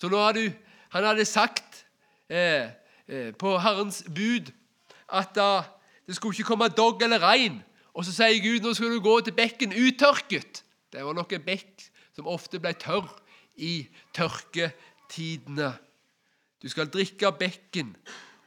Så 0.00 0.08
nå 0.08 0.20
hadde, 0.24 0.52
han 0.92 1.04
hadde 1.04 1.24
sagt 1.28 1.84
eh, 2.28 2.72
eh, 3.08 3.30
på 3.36 3.58
Herrens 3.60 4.02
bud 4.08 4.52
at 5.12 5.36
uh, 5.36 5.64
det 6.06 6.16
skulle 6.16 6.32
ikke 6.32 6.48
komme 6.48 6.68
dogg 6.72 7.02
eller 7.04 7.20
regn. 7.20 7.60
Og 7.92 8.06
så 8.06 8.14
sier 8.16 8.40
Gud 8.40 8.64
nå 8.64 8.72
skal 8.74 8.94
du 8.94 9.02
gå 9.04 9.18
til 9.20 9.36
bekken 9.36 9.74
uttørket. 9.76 10.62
Det 10.92 11.04
var 11.04 11.16
nok 11.16 11.32
en 11.36 11.44
bekk 11.44 11.84
som 12.16 12.28
ofte 12.28 12.60
ble 12.60 12.72
tørr 12.80 13.08
i 13.60 13.86
tørketidene. 14.16 15.72
Du 16.62 16.68
skal 16.72 16.88
drikke 16.92 17.32
bekken, 17.36 17.92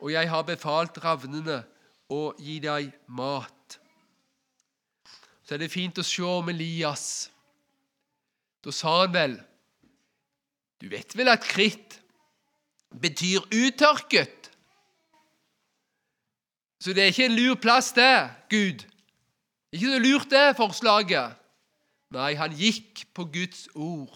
og 0.05 0.11
jeg 0.13 0.29
har 0.29 0.43
befalt 0.45 0.99
ravnene 1.01 1.63
å 2.13 2.19
gi 2.37 2.59
deg 2.61 2.91
mat. 3.17 3.77
Så 5.41 5.55
er 5.55 5.63
det 5.63 5.71
fint 5.73 5.97
å 5.97 6.05
se 6.05 6.21
om 6.21 6.51
Elias. 6.51 7.05
Da 8.61 8.73
sa 8.73 8.99
han 9.01 9.13
vel 9.15 9.33
Du 10.77 10.89
vet 10.91 11.15
vel 11.17 11.31
at 11.31 11.41
kritt 11.41 11.95
betyr 13.01 13.47
uttørket? 13.49 14.51
Så 16.77 16.93
det 16.93 17.01
er 17.01 17.09
ikke 17.09 17.25
en 17.25 17.37
lur 17.39 17.55
plass, 17.57 17.89
det, 17.97 18.29
Gud. 18.51 18.83
Ikke 19.73 19.89
så 19.89 20.01
lurt, 20.03 20.29
det 20.29 20.43
forslaget. 20.59 21.33
Nei, 22.13 22.35
han 22.37 22.53
gikk 22.53 23.07
på 23.15 23.25
Guds 23.33 23.65
ord. 23.73 24.13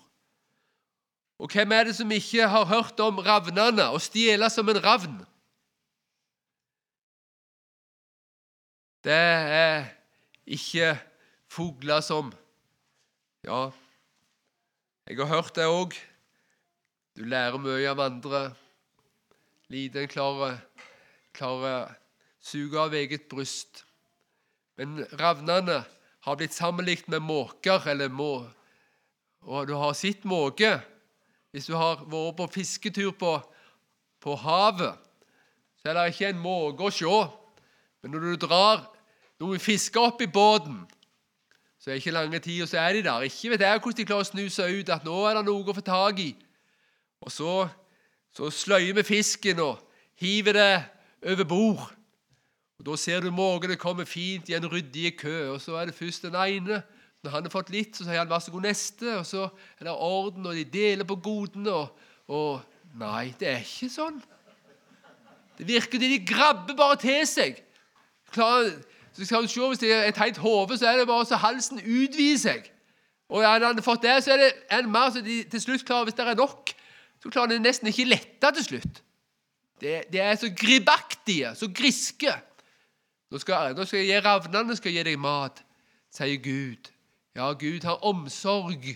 Og 1.42 1.50
hvem 1.50 1.74
er 1.74 1.90
det 1.90 1.98
som 1.98 2.12
ikke 2.14 2.46
har 2.52 2.70
hørt 2.70 3.02
om 3.02 3.24
ravnene 3.26 3.90
og 3.90 4.04
stjele 4.06 4.52
som 4.54 4.70
en 4.70 4.84
ravn? 4.84 5.18
Det 9.04 9.16
er 9.16 9.86
ikke 10.46 10.98
fugler 11.48 12.02
som 12.04 12.34
Ja, 13.48 13.70
jeg 15.08 15.18
har 15.18 15.30
hørt 15.32 15.56
det 15.56 15.64
òg. 15.64 15.96
Du 17.16 17.24
lærer 17.24 17.56
mye 17.58 17.88
av 17.88 18.02
andre. 18.04 18.42
Lite 19.72 20.04
klarer 20.12 20.60
klarer 21.32 21.96
suge 22.44 22.76
av 22.80 22.94
eget 22.94 23.30
bryst. 23.32 23.86
Men 24.76 25.06
ravnene 25.16 25.80
har 26.28 26.38
blitt 26.40 26.56
sammenlikt 26.56 27.08
med 27.08 27.24
måker 27.24 27.88
eller 27.88 28.12
må, 28.12 28.50
Og 29.42 29.68
du 29.68 29.74
har 29.80 29.94
sett 29.96 30.26
måke 30.28 30.82
hvis 31.52 31.66
du 31.66 31.76
har 31.80 32.04
vært 32.04 32.36
på 32.38 32.48
fisketur 32.60 33.14
på, 33.16 33.38
på 34.20 34.36
havet. 34.36 35.00
Så 35.80 35.90
er 35.90 35.96
det 35.96 36.10
ikke 36.12 36.34
en 36.34 36.44
måke 36.44 36.84
å 36.84 36.92
se. 36.92 37.39
Men 38.02 38.14
når 38.14 38.26
du 38.26 38.48
drar 38.48 38.86
noen 39.40 39.62
fisker 39.62 40.10
opp 40.10 40.22
i 40.24 40.30
båten, 40.32 40.82
så 41.80 41.90
er 41.90 41.96
det 41.96 42.02
ikke 42.04 42.16
lange 42.16 42.40
tid, 42.44 42.62
og 42.64 42.70
så 42.72 42.80
er 42.82 42.98
de 42.98 43.04
der. 43.06 43.26
Ikke 43.28 43.54
vet 43.54 43.64
jeg 43.64 43.80
hvordan 43.80 43.98
de 43.98 44.08
klarer 44.08 44.26
å 44.26 44.30
snu 44.30 44.46
seg 44.52 44.80
ut, 44.80 44.92
at 44.92 45.06
nå 45.08 45.20
er 45.28 45.40
det 45.40 45.46
noe 45.48 45.64
å 45.64 45.76
få 45.76 45.84
tak 45.86 46.20
i. 46.20 46.34
Og 47.24 47.32
så, 47.32 47.54
så 48.36 48.52
sløyer 48.52 48.98
vi 48.98 49.06
fisken 49.08 49.62
og 49.64 49.80
hiver 50.20 50.60
det 50.60 50.74
over 51.32 51.48
bord. 51.48 51.86
Og 52.80 52.86
Da 52.88 52.96
ser 53.00 53.24
du 53.24 53.32
måkene 53.36 53.80
komme 53.80 54.06
fint 54.08 54.50
i 54.52 54.56
en 54.56 54.68
ryddig 54.72 55.18
kø, 55.20 55.54
og 55.54 55.62
så 55.64 55.76
er 55.80 55.90
det 55.90 55.96
først 55.96 56.28
den 56.28 56.36
ene. 56.40 56.82
Når 57.24 57.32
han 57.32 57.48
har 57.48 57.52
fått 57.52 57.72
litt, 57.76 57.96
så 57.96 58.06
sier 58.06 58.22
han 58.22 58.30
'vær 58.30 58.40
så 58.40 58.52
god, 58.52 58.64
neste', 58.64 59.18
og 59.20 59.26
så 59.26 59.50
er 59.80 59.84
det 59.84 59.92
orden, 59.92 60.46
og 60.46 60.56
de 60.56 60.64
deler 60.64 61.04
på 61.04 61.16
godene. 61.16 61.72
Og, 61.72 61.88
og 62.28 62.62
Nei, 62.96 63.36
det 63.40 63.48
er 63.48 63.60
ikke 63.62 63.90
sånn. 63.92 64.22
Det 65.60 65.68
virker 65.68 66.00
som 66.00 66.10
de 66.10 66.26
grabber 66.26 66.76
bare 66.76 66.96
til 66.96 67.28
seg. 67.28 67.60
Klar, 68.32 68.72
så 69.14 69.26
skal 69.26 69.42
du 69.42 69.48
se, 69.48 69.68
Hvis 69.68 69.80
det 69.80 69.94
er 69.94 70.04
et 70.04 70.18
helt 70.18 70.38
hode, 70.38 70.78
så 70.78 70.88
er 70.88 70.98
det 70.98 71.08
bare 71.08 71.26
så 71.26 71.36
halsen 71.36 71.80
utvider 71.80 72.38
seg. 72.38 72.72
Og 73.30 73.42
når 73.42 73.66
han 73.66 73.84
fått 73.84 74.04
det, 74.04 74.24
så 74.24 74.34
er 74.34 74.38
det 74.38 74.52
en 74.80 74.92
mer 74.92 75.12
så 75.14 75.22
de 75.22 75.44
til 75.44 75.62
slutt 75.62 75.86
klarer, 75.86 76.04
Hvis 76.04 76.14
det 76.14 76.28
er 76.28 76.36
nok, 76.36 76.70
så 77.22 77.30
klarer 77.30 77.48
de 77.48 77.60
nesten 77.60 77.88
ikke 77.88 78.04
lette 78.04 78.52
til 78.56 78.64
slutt. 78.64 79.04
Det, 79.82 80.04
det 80.12 80.22
er 80.22 80.36
så 80.36 80.50
gribaktige, 80.56 81.56
så 81.56 81.70
griske. 81.76 82.34
Nå 83.32 83.38
skal, 83.38 83.76
nå 83.76 83.86
skal 83.86 84.00
jeg 84.00 84.08
gi 84.08 84.22
ravnene 84.26 84.76
skal 84.76 84.92
jeg 84.92 85.06
gi 85.06 85.12
deg 85.12 85.20
mat, 85.22 85.62
sier 86.12 86.40
Gud. 86.44 86.90
Ja, 87.38 87.52
Gud 87.54 87.86
har 87.86 88.02
omsorg. 88.04 88.88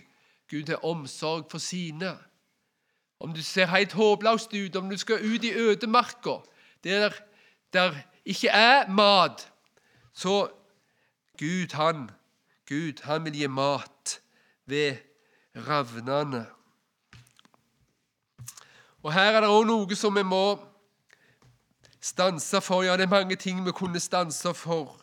Gud 0.49 0.69
har 0.69 0.85
omsorg 0.85 1.45
for 1.51 1.61
sine. 1.61 2.15
Om 3.19 3.33
du 3.33 3.43
ser 3.43 3.69
helt 3.71 3.93
håpløst 3.93 4.53
ut, 4.53 4.75
om 4.75 4.89
du 4.89 4.97
skal 4.97 5.21
ut 5.23 5.43
i 5.43 5.53
ødemarka 5.53 6.41
der 6.83 7.13
der 7.73 7.95
ikke 8.25 8.49
er 8.49 8.87
mat, 8.89 9.51
så 10.13 10.51
Gud, 11.39 11.73
han, 11.73 12.11
Gud, 12.69 13.03
han 13.03 13.25
vil 13.25 13.33
gi 13.33 13.47
mat 13.47 14.19
ved 14.65 14.97
ravnene. 15.55 16.45
Og 19.03 19.13
Her 19.13 19.35
er 19.35 19.41
det 19.43 19.49
òg 19.51 19.65
noe 19.67 19.95
som 19.99 20.15
vi 20.15 20.23
må 20.23 20.55
stanse 21.99 22.61
for. 22.61 22.83
Ja, 22.83 22.95
det 22.97 23.03
er 23.03 23.11
mange 23.11 23.35
ting 23.35 23.65
vi 23.65 23.71
kunne 23.75 23.99
stanse 23.99 24.53
for. 24.53 24.95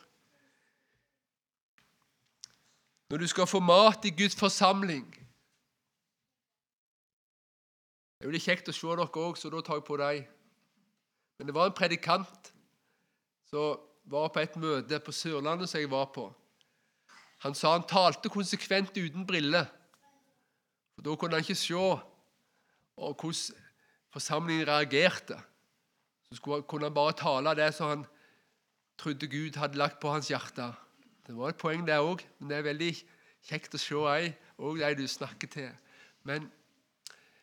Når 3.09 3.17
du 3.17 3.27
skal 3.27 3.47
få 3.47 3.59
mat 3.59 4.05
i 4.05 4.09
Guds 4.09 4.35
forsamling 4.35 5.17
Det 8.21 8.27
er 8.27 8.33
jo 8.37 8.39
kjekt 8.39 8.67
å 8.69 8.73
se 8.73 8.85
dere 8.85 9.07
òg, 9.09 9.37
så 9.37 9.49
da 9.49 9.63
tar 9.65 9.79
jeg 9.79 9.83
på 9.87 9.95
deg. 9.97 10.27
Men 11.39 11.49
det 11.49 11.55
var 11.55 11.71
en 11.71 11.73
predikant 11.73 12.50
som 13.51 13.79
var 14.07 14.29
på 14.31 14.39
et 14.39 14.55
møte 14.55 14.99
på 15.03 15.11
Sørlandet 15.11 15.69
som 15.69 15.81
jeg 15.81 15.91
var 15.91 16.07
på. 16.15 16.29
Han 17.43 17.55
sa 17.57 17.73
han 17.75 17.83
talte 17.89 18.31
konsekvent 18.31 18.95
uten 18.95 19.25
briller. 19.27 19.67
For 20.95 21.03
Da 21.03 21.15
kunne 21.15 21.35
han 21.35 21.43
ikke 21.43 21.59
se 21.59 21.75
hvordan 22.95 23.35
forsamlingen 24.13 24.67
reagerte. 24.67 25.39
Så 26.31 26.61
kunne 26.67 26.87
han 26.87 26.93
bare 26.93 27.17
tale 27.17 27.55
det 27.55 27.73
som 27.75 27.89
han 27.89 28.05
trodde 28.97 29.27
Gud 29.27 29.57
hadde 29.57 29.77
lagt 29.77 29.99
på 29.99 30.09
hans 30.09 30.29
hjerte. 30.29 30.71
Det 31.27 31.35
var 31.35 31.49
et 31.49 31.57
poeng, 31.57 31.83
det 31.87 31.99
òg, 31.99 32.23
men 32.39 32.49
det 32.49 32.57
er 32.57 32.69
veldig 32.71 32.91
kjekt 33.49 33.75
å 33.75 33.81
se 33.81 34.01
ei, 34.15 34.33
òg 34.59 34.79
de 34.79 34.95
du 34.95 35.07
snakker 35.07 35.47
til. 35.47 35.71
Men 36.23 36.51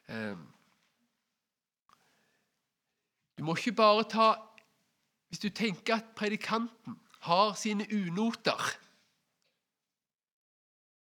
eh, 0.08 0.36
du 3.36 3.44
må 3.44 3.56
ikke 3.56 3.76
bare 3.76 4.08
ta 4.08 4.47
Hvis 5.28 5.42
du 5.44 5.48
tenker 5.48 5.98
at 5.98 6.14
predikanten 6.16 6.96
har 7.28 7.54
sine 7.54 7.84
unoter 7.92 8.78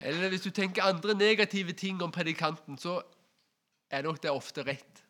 Eller 0.02 0.30
hvis 0.30 0.42
du 0.42 0.50
tenker 0.50 0.84
andre 0.84 1.14
negative 1.14 1.74
ting 1.74 2.04
om 2.04 2.12
predikanten, 2.12 2.78
så 2.78 3.02
er 3.92 4.02
nok 4.02 4.22
det 4.24 4.32
ofte 4.32 4.64
rett. 4.64 5.02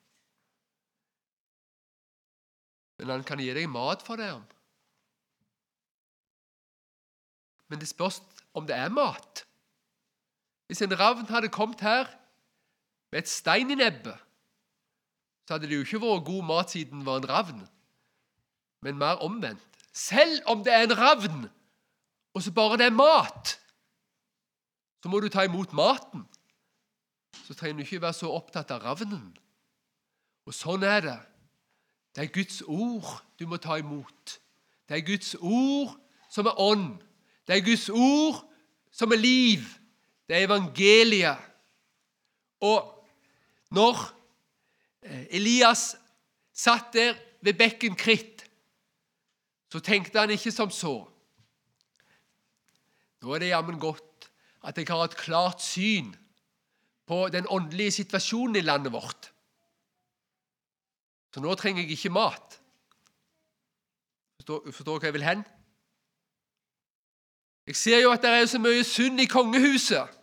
Men 2.98 3.14
han 3.14 3.24
kan 3.24 3.40
gi 3.40 3.52
deg 3.54 3.70
mat 3.70 4.02
for 4.02 4.18
det. 4.18 4.32
Men 7.70 7.80
det 7.80 7.92
spørs 7.92 8.18
om 8.58 8.66
det 8.66 8.76
er 8.76 8.90
mat. 8.90 9.46
Hvis 10.68 10.82
en 10.82 10.98
ravn 11.00 11.30
hadde 11.30 11.54
kommet 11.54 11.86
her 11.86 12.10
med 13.12 13.24
et 13.24 13.30
stein 13.30 13.72
i 13.72 13.78
nebbet, 13.78 14.18
så 15.46 15.56
hadde 15.56 15.70
det 15.70 15.78
jo 15.78 15.86
ikke 15.86 16.02
vært 16.02 16.26
god 16.28 16.44
mat 16.50 16.74
siden 16.74 17.02
det 17.02 17.08
var 17.08 17.22
en 17.22 17.30
ravn, 17.30 17.62
men 18.82 18.98
mer 18.98 19.22
omvendt. 19.26 19.64
Selv 19.94 20.42
om 20.46 20.64
det 20.64 20.74
er 20.74 20.86
en 20.88 20.98
ravn, 20.98 21.50
og 22.34 22.44
så 22.44 22.52
bare 22.52 22.78
det 22.78 22.86
er 22.86 22.96
mat, 22.96 23.56
så 25.04 25.10
må 25.10 25.20
du 25.20 25.30
ta 25.32 25.44
imot 25.48 25.74
maten. 25.74 26.26
Så 27.48 27.54
trenger 27.54 27.80
du 27.80 27.88
ikke 27.88 28.02
være 28.02 28.14
så 28.14 28.30
opptatt 28.32 28.72
av 28.72 28.84
ravnen. 28.84 29.32
Og 30.46 30.54
sånn 30.54 30.84
er 30.84 31.02
det. 31.06 31.18
Det 32.16 32.26
er 32.26 32.34
Guds 32.34 32.62
ord 32.68 33.10
du 33.40 33.46
må 33.48 33.58
ta 33.62 33.78
imot. 33.80 34.40
Det 34.90 34.98
er 34.98 35.06
Guds 35.06 35.36
ord 35.40 35.94
som 36.30 36.50
er 36.50 36.62
ånd. 36.62 37.00
Det 37.48 37.58
er 37.58 37.66
Guds 37.66 37.88
ord 37.90 38.42
som 38.92 39.14
er 39.14 39.22
liv. 39.22 39.66
Det 40.28 40.38
er 40.38 40.46
evangeliet. 40.46 41.38
Og 42.66 42.82
når 43.72 44.02
eh, 45.02 45.26
Elias 45.38 45.94
satt 46.54 46.94
der 46.94 47.16
ved 47.42 47.54
bekken 47.58 47.96
Kritt, 47.96 48.39
så 49.70 49.80
tenkte 49.80 50.20
han 50.20 50.34
ikke 50.34 50.52
som 50.52 50.72
så. 50.74 50.96
Nå 53.22 53.34
er 53.36 53.44
det 53.44 53.52
jammen 53.52 53.80
godt 53.80 54.30
at 54.66 54.78
jeg 54.78 54.88
har 54.90 55.04
et 55.06 55.18
klart 55.18 55.62
syn 55.64 56.12
på 57.08 57.28
den 57.34 57.48
åndelige 57.50 57.92
situasjonen 58.02 58.56
i 58.56 58.66
landet 58.66 58.94
vårt. 58.94 59.32
Så 61.34 61.42
nå 61.42 61.54
trenger 61.56 61.84
jeg 61.84 61.92
ikke 61.92 62.14
mat. 62.14 62.60
Forstår, 64.40 64.72
forstår 64.72 65.00
hva 65.00 65.10
jeg 65.10 65.18
vil 65.18 65.28
hen? 65.28 65.44
Jeg 67.70 67.76
ser 67.78 68.00
jo 68.02 68.12
at 68.12 68.24
det 68.24 68.32
er 68.34 68.46
så 68.50 68.60
mye 68.62 68.84
synd 68.84 69.22
i 69.22 69.30
kongehuset. 69.30 70.16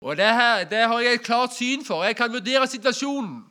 Og 0.00 0.16
det 0.16 0.28
her 0.32 0.64
det 0.64 0.86
har 0.88 1.00
jeg 1.00 1.18
et 1.18 1.26
klart 1.26 1.54
syn 1.54 1.84
for. 1.84 2.04
Jeg 2.04 2.16
kan 2.16 2.32
vurdere 2.32 2.66
situasjonen. 2.66 3.42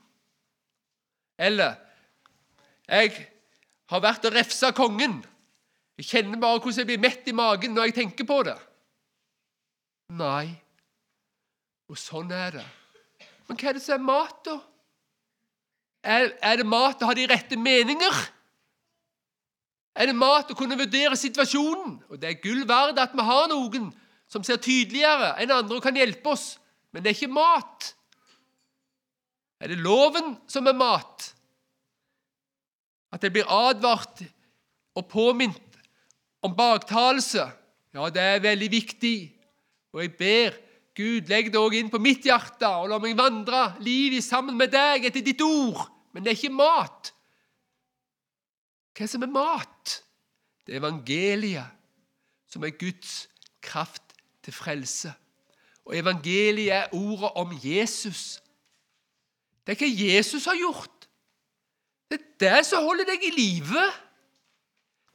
Eller 1.37 1.75
jeg 2.87 3.27
har 3.91 4.03
vært 4.03 4.27
å 4.27 4.33
refse 4.33 4.71
kongen. 4.75 5.19
Jeg 5.97 6.09
kjenner 6.11 6.39
bare 6.41 6.59
hvordan 6.61 6.83
jeg 6.83 6.89
blir 6.91 7.01
mett 7.01 7.29
i 7.29 7.35
magen 7.35 7.73
når 7.73 7.89
jeg 7.89 7.97
tenker 8.01 8.27
på 8.27 8.41
det. 8.45 8.57
Nei. 10.17 10.51
Og 11.87 11.99
sånn 11.99 12.31
er 12.35 12.59
det. 12.59 12.65
Men 13.47 13.59
hva 13.59 13.69
er 13.69 13.77
det 13.77 13.83
som 13.83 13.95
er 13.95 14.03
mat, 14.03 14.39
da? 14.45 14.57
Er, 16.07 16.29
er 16.43 16.59
det 16.59 16.67
mat 16.67 17.01
å 17.01 17.09
ha 17.09 17.15
de 17.17 17.25
rette 17.27 17.57
meninger? 17.59 18.17
Er 19.97 20.11
det 20.11 20.15
mat 20.15 20.51
å 20.51 20.57
kunne 20.57 20.77
vurdere 20.77 21.17
situasjonen? 21.17 21.97
Og 22.11 22.19
Det 22.21 22.29
er 22.29 22.41
gull 22.43 22.63
verd 22.69 22.99
at 23.01 23.15
vi 23.17 23.25
har 23.25 23.47
noen 23.51 23.89
som 24.29 24.43
ser 24.45 24.59
tydeligere 24.61 25.33
enn 25.41 25.53
andre 25.55 25.79
og 25.79 25.83
kan 25.83 25.95
hjelpe 25.95 26.33
oss, 26.35 26.57
men 26.91 27.03
det 27.03 27.11
er 27.11 27.17
ikke 27.17 27.33
mat. 27.33 27.93
Er 29.63 29.71
det 29.71 29.79
loven 29.81 30.35
som 30.51 30.67
er 30.69 30.75
mat? 30.77 31.31
At 33.13 33.23
jeg 33.23 33.33
blir 33.35 33.49
advart 33.51 34.23
og 34.97 35.07
påminnet 35.07 35.79
om 36.43 36.55
baktalelse? 36.55 37.45
Ja, 37.95 38.09
det 38.13 38.23
er 38.23 38.43
veldig 38.43 38.71
viktig. 38.71 39.17
Og 39.95 40.03
jeg 40.03 40.15
ber 40.19 40.57
Gud, 40.97 41.29
legg 41.29 41.51
det 41.53 41.59
òg 41.61 41.75
inn 41.77 41.91
på 41.93 42.01
mitt 42.01 42.25
hjerte, 42.25 42.65
og 42.65 42.89
la 42.89 42.97
meg 42.97 43.13
vandre 43.17 43.75
livet 43.85 44.25
sammen 44.25 44.57
med 44.57 44.71
deg 44.73 45.05
etter 45.05 45.21
ditt 45.21 45.41
ord. 45.45 45.83
Men 46.09 46.25
det 46.25 46.31
er 46.31 46.39
ikke 46.39 46.57
mat. 46.57 47.11
Hva 48.97 49.05
som 49.05 49.21
er 49.21 49.29
mat? 49.29 49.99
Det 50.65 50.73
er 50.73 50.81
evangeliet, 50.81 51.69
som 52.49 52.65
er 52.65 52.73
Guds 52.79 53.27
kraft 53.61 54.17
til 54.41 54.55
frelse. 54.57 55.13
Og 55.85 55.93
evangeliet 55.99 56.73
er 56.73 56.95
ordet 56.97 57.29
om 57.37 57.53
Jesus. 57.61 58.41
Det 59.61 59.75
er 59.75 59.83
hva 59.83 59.91
Jesus 59.93 60.49
har 60.49 60.57
gjort. 60.57 60.96
Det 62.07 62.19
er 62.19 62.27
det 62.43 62.65
som 62.67 62.85
holder 62.85 63.07
deg 63.09 63.23
i 63.27 63.33
live. 63.35 63.83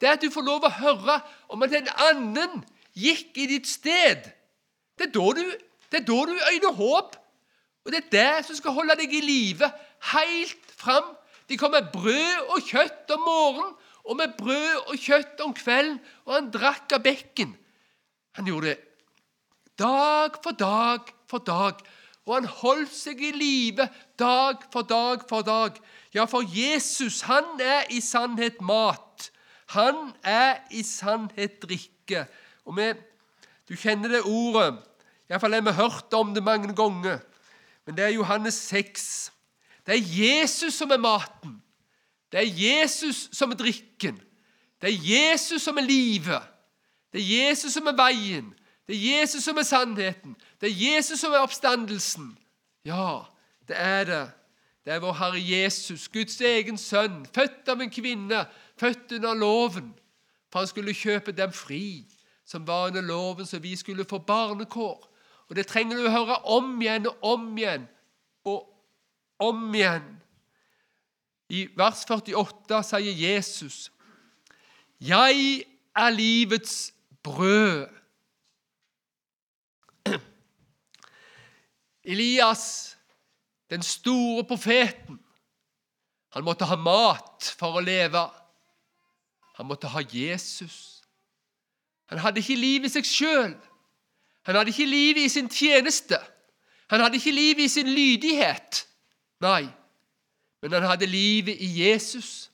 Det 0.00 0.08
er 0.08 0.16
at 0.18 0.24
du 0.24 0.32
får 0.34 0.44
lov 0.46 0.64
å 0.66 0.76
høre 0.80 1.18
om 1.52 1.64
at 1.64 1.74
en 1.78 1.90
annen 2.08 2.62
gikk 2.98 3.38
i 3.40 3.48
ditt 3.54 3.68
sted. 3.70 4.26
Det 4.98 5.08
er 5.08 5.14
da 5.14 5.28
du 5.38 5.44
det 5.92 6.00
er 6.00 6.30
øyner 6.52 6.72
håp. 6.72 7.16
Og 7.84 7.92
det 7.92 7.98
er 7.98 8.12
det 8.12 8.46
som 8.46 8.56
skal 8.56 8.76
holde 8.76 8.96
deg 8.96 9.12
i 9.12 9.20
live 9.20 9.68
helt 10.12 10.70
fram 10.78 11.16
De 11.50 11.56
kom 11.58 11.74
med 11.74 11.90
brød 11.92 12.52
og 12.54 12.62
kjøtt 12.64 13.10
om 13.12 13.24
morgenen 13.26 13.74
og 14.08 14.16
med 14.16 14.32
brød 14.38 14.88
og 14.88 14.96
kjøtt 14.98 15.42
om 15.44 15.52
kvelden, 15.54 15.98
og 16.26 16.32
han 16.34 16.48
drakk 16.54 16.94
av 16.96 17.02
bekken. 17.04 17.52
Han 18.38 18.48
gjorde 18.48 18.72
det 18.72 18.78
dag 19.78 20.38
for 20.42 20.56
dag 20.58 21.12
for 21.30 21.44
dag, 21.44 21.78
og 22.26 22.34
han 22.36 22.46
holdt 22.46 22.92
seg 22.94 23.22
i 23.22 23.32
live 23.34 23.88
dag 24.18 24.62
for 24.72 24.86
dag 24.86 25.24
for 25.28 25.42
dag. 25.42 25.78
Ja, 26.14 26.26
for 26.30 26.46
Jesus, 26.46 27.20
han 27.26 27.58
er 27.60 27.88
i 27.90 27.98
sannhet 28.00 28.60
mat. 28.62 29.30
Han 29.74 30.12
er 30.22 30.60
i 30.70 30.84
sannhet 30.86 31.58
drikke. 31.62 32.26
Og 32.64 32.76
vi, 32.76 32.92
Du 33.68 33.76
kjenner 33.78 34.10
det 34.10 34.22
ordet. 34.26 34.78
Iallfall 35.30 35.54
har 35.54 35.62
vi 35.64 35.72
hørt 35.72 36.14
om 36.14 36.34
det 36.34 36.42
mange 36.44 36.74
ganger. 36.76 37.18
Men 37.86 37.96
det 37.96 38.04
er 38.04 38.18
Johannes 38.18 38.54
6. 38.54 39.32
Det 39.86 39.94
er 39.94 40.02
Jesus 40.02 40.74
som 40.74 40.90
er 40.90 41.00
maten. 41.00 41.62
Det 42.32 42.40
er 42.40 42.50
Jesus 42.52 43.28
som 43.32 43.50
er 43.50 43.58
drikken. 43.58 44.20
Det 44.82 44.90
er 44.90 44.98
Jesus 44.98 45.62
som 45.62 45.78
er 45.78 45.86
livet. 45.86 46.42
Det 47.12 47.20
er 47.20 47.48
Jesus 47.48 47.72
som 47.72 47.86
er 47.86 47.96
veien. 47.96 48.52
Det 48.86 48.96
er 48.96 49.20
Jesus 49.20 49.44
som 49.44 49.58
er 49.58 49.62
sannheten. 49.62 50.36
Det 50.60 50.70
er 50.70 50.94
Jesus 50.94 51.20
som 51.20 51.32
er 51.32 51.44
oppstandelsen. 51.44 52.38
Ja, 52.84 53.22
det 53.68 53.76
er 53.78 54.04
det. 54.04 54.30
Det 54.84 54.92
er 54.92 54.98
vår 54.98 55.12
Herre 55.12 55.38
Jesus, 55.38 56.08
Guds 56.08 56.40
egen 56.40 56.78
sønn, 56.78 57.22
født 57.34 57.68
av 57.70 57.80
en 57.80 57.90
kvinne, 57.90 58.40
født 58.80 59.12
under 59.12 59.34
loven, 59.38 59.92
for 60.50 60.64
han 60.64 60.68
skulle 60.68 60.94
kjøpe 60.94 61.32
dem 61.32 61.52
fri, 61.54 62.02
som 62.44 62.66
var 62.66 62.90
under 62.90 63.00
loven, 63.00 63.46
så 63.46 63.60
vi 63.62 63.76
skulle 63.76 64.04
få 64.04 64.18
barnekår. 64.18 65.08
Og 65.48 65.56
Det 65.56 65.66
trenger 65.66 65.96
du 65.96 66.08
å 66.08 66.10
høre 66.10 66.40
om 66.50 66.74
igjen 66.82 67.06
og 67.06 67.16
om 67.22 67.46
igjen 67.58 67.86
og 68.44 68.66
om 69.38 69.74
igjen. 69.74 70.08
I 71.52 71.66
vers 71.76 72.02
48 72.08 72.82
sier 72.82 73.18
Jesus, 73.28 73.92
'Jeg 75.00 75.64
er 75.96 76.10
livets 76.10 76.94
brød'. 77.22 78.01
Elias, 82.04 82.96
den 83.70 83.82
store 83.82 84.44
profeten, 84.44 85.20
han 86.32 86.44
måtte 86.44 86.64
ha 86.64 86.76
mat 86.80 87.50
for 87.58 87.76
å 87.76 87.84
leve. 87.84 88.22
Han 89.58 89.68
måtte 89.68 89.90
ha 89.92 90.00
Jesus. 90.00 91.02
Han 92.08 92.22
hadde 92.24 92.40
ikke 92.40 92.56
liv 92.56 92.86
i 92.88 92.92
seg 92.92 93.04
sjøl. 93.08 93.52
Han 94.48 94.56
hadde 94.58 94.72
ikke 94.72 94.88
liv 94.88 95.20
i 95.20 95.28
sin 95.32 95.50
tjeneste. 95.52 96.18
Han 96.90 97.04
hadde 97.04 97.20
ikke 97.20 97.34
liv 97.36 97.60
i 97.60 97.68
sin 97.68 97.88
lydighet. 97.88 98.82
Nei, 99.44 99.66
men 100.62 100.76
han 100.76 100.88
hadde 100.88 101.08
livet 101.10 101.60
i 101.60 101.68
Jesus. 101.82 102.50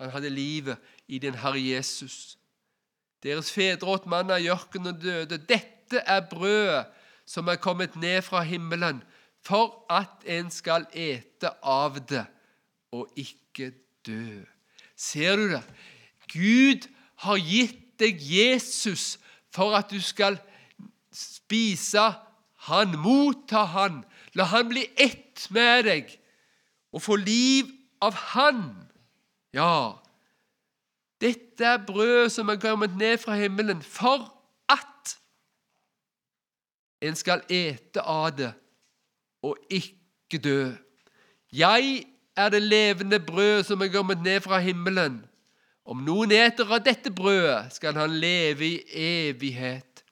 Han 0.00 0.10
hadde 0.10 0.32
livet 0.32 0.80
i 1.08 1.20
den 1.22 1.36
Herre 1.38 1.60
Jesus. 1.60 2.38
Deres 3.22 3.52
fedre 3.52 3.86
åt 3.92 4.08
manna 4.10 4.40
i 4.40 4.48
ørkenen 4.50 4.94
og 4.94 5.02
døde. 5.02 5.38
Dette 5.38 6.00
er 6.00 6.24
brødet 6.30 6.86
som 7.32 7.48
er 7.48 7.60
kommet 7.60 7.96
ned 7.96 8.20
fra 8.22 8.42
himmelen, 8.44 9.00
for 9.42 9.86
at 9.90 10.22
en 10.28 10.50
skal 10.52 10.84
ete 10.92 11.50
av 11.64 11.96
det 12.08 12.24
og 12.92 13.08
ikke 13.18 13.72
dø. 14.06 14.42
Ser 14.96 15.36
du 15.40 15.46
det? 15.54 15.62
Gud 16.32 16.86
har 17.24 17.40
gitt 17.40 17.80
deg 18.02 18.20
Jesus 18.20 19.16
for 19.52 19.76
at 19.76 19.90
du 19.90 20.00
skal 20.02 20.38
spise 21.12 22.04
han, 22.68 22.94
motta 23.00 23.64
han, 23.72 24.02
la 24.38 24.46
han 24.52 24.68
bli 24.70 24.84
ett 25.00 25.48
med 25.50 25.88
deg 25.88 26.12
og 26.92 27.02
få 27.02 27.16
liv 27.20 27.72
av 28.04 28.16
han. 28.32 28.62
Ja, 29.56 29.98
dette 31.22 31.66
er 31.74 31.82
brød 31.86 32.30
som 32.34 32.50
er 32.52 32.60
kommet 32.62 32.96
ned 32.98 33.18
fra 33.22 33.36
himmelen 33.38 33.82
for 33.84 34.30
en 37.02 37.18
skal 37.18 37.42
ete 37.50 38.02
av 38.06 38.30
det 38.38 38.52
og 39.42 39.58
ikke 39.70 40.38
dø. 40.38 40.70
Jeg 41.52 42.04
er 42.36 42.48
det 42.48 42.62
levende 42.62 43.20
brød 43.20 43.62
som 43.66 43.82
er 43.82 43.90
kommet 43.92 44.22
ned 44.22 44.40
fra 44.40 44.60
himmelen. 44.62 45.20
Om 45.84 46.04
noen 46.06 46.30
eter 46.32 46.68
av 46.70 46.84
dette 46.86 47.10
brødet, 47.10 47.72
skal 47.74 47.96
han 47.98 48.14
leve 48.22 48.68
i 48.68 48.76
evighet. 48.94 50.04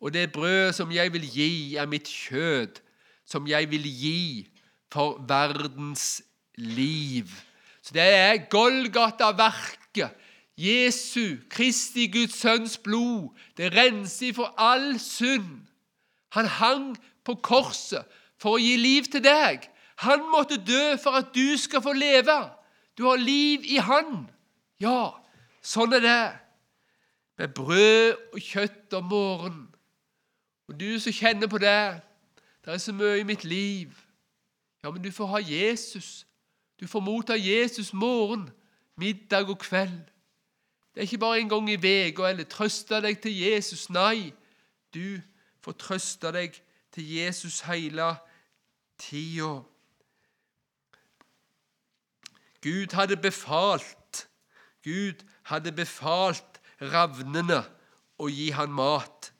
Og 0.00 0.12
det 0.12 0.32
brød 0.32 0.72
som 0.76 0.92
jeg 0.92 1.12
vil 1.12 1.24
gi, 1.24 1.76
er 1.76 1.88
mitt 1.88 2.08
kjød, 2.08 2.80
som 3.24 3.48
jeg 3.48 3.70
vil 3.70 3.88
gi 3.88 4.48
for 4.92 5.24
verdens 5.28 6.22
liv. 6.56 7.32
Så 7.82 7.96
det 7.96 8.02
er 8.02 8.44
Golgata-verket. 8.50 10.10
Jesu, 10.60 11.40
Kristi 11.48 12.06
Guds 12.12 12.36
Sønns 12.36 12.78
blod. 12.78 13.32
Det 13.56 13.72
renser 13.72 14.34
for 14.36 14.54
all 14.58 14.98
synd. 15.00 15.69
Han 16.36 16.46
hang 16.46 16.86
på 17.24 17.34
korset 17.42 18.06
for 18.40 18.56
å 18.56 18.62
gi 18.62 18.76
liv 18.80 19.08
til 19.10 19.22
deg. 19.24 19.66
Han 20.06 20.22
måtte 20.32 20.56
dø 20.56 20.96
for 21.02 21.18
at 21.20 21.34
du 21.34 21.56
skal 21.60 21.82
få 21.84 21.92
leve. 21.92 22.38
Du 22.96 23.04
har 23.08 23.20
liv 23.20 23.64
i 23.64 23.76
Han. 23.76 24.28
Ja, 24.80 25.12
sånn 25.60 25.92
er 25.96 26.04
det. 26.04 26.28
Med 27.40 27.54
brød 27.56 28.16
og 28.32 28.40
kjøtt 28.40 28.96
om 28.96 29.10
morgenen. 29.12 29.66
Og 30.68 30.78
du 30.80 31.00
som 31.02 31.12
kjenner 31.12 31.50
på 31.50 31.58
det 31.58 32.00
Det 32.64 32.74
er 32.74 32.78
så 32.78 32.92
mye 32.92 33.18
i 33.20 33.24
mitt 33.24 33.44
liv. 33.44 33.88
Ja, 34.84 34.90
men 34.90 35.02
du 35.02 35.10
får 35.10 35.26
ha 35.26 35.38
Jesus. 35.40 36.26
Du 36.80 36.86
får 36.86 37.00
motta 37.00 37.36
Jesus 37.36 37.92
morgen, 37.92 38.50
middag 38.96 39.48
og 39.48 39.58
kveld. 39.58 40.04
Det 40.94 41.00
er 41.00 41.08
ikke 41.08 41.18
bare 41.18 41.40
en 41.40 41.48
gang 41.48 41.70
i 41.70 41.76
uka 41.76 42.28
eller 42.28 42.44
trøste 42.44 43.00
deg 43.00 43.20
til 43.20 43.32
Jesus. 43.32 43.90
Nei, 43.90 44.32
du 44.94 45.20
får 45.64 45.78
trøste 45.80 46.32
deg 46.34 46.56
til 46.94 47.06
Jesus 47.16 47.60
hele 47.68 48.14
tida. 49.00 49.60
Gud 52.60 52.92
hadde 52.92 53.16
befalt 53.16 53.96
Gud 54.84 55.20
hadde 55.50 55.72
befalt 55.76 56.60
ravnene 56.80 57.60
å 58.20 58.28
gi 58.32 58.48
han 58.56 58.72
mat. 58.72 59.30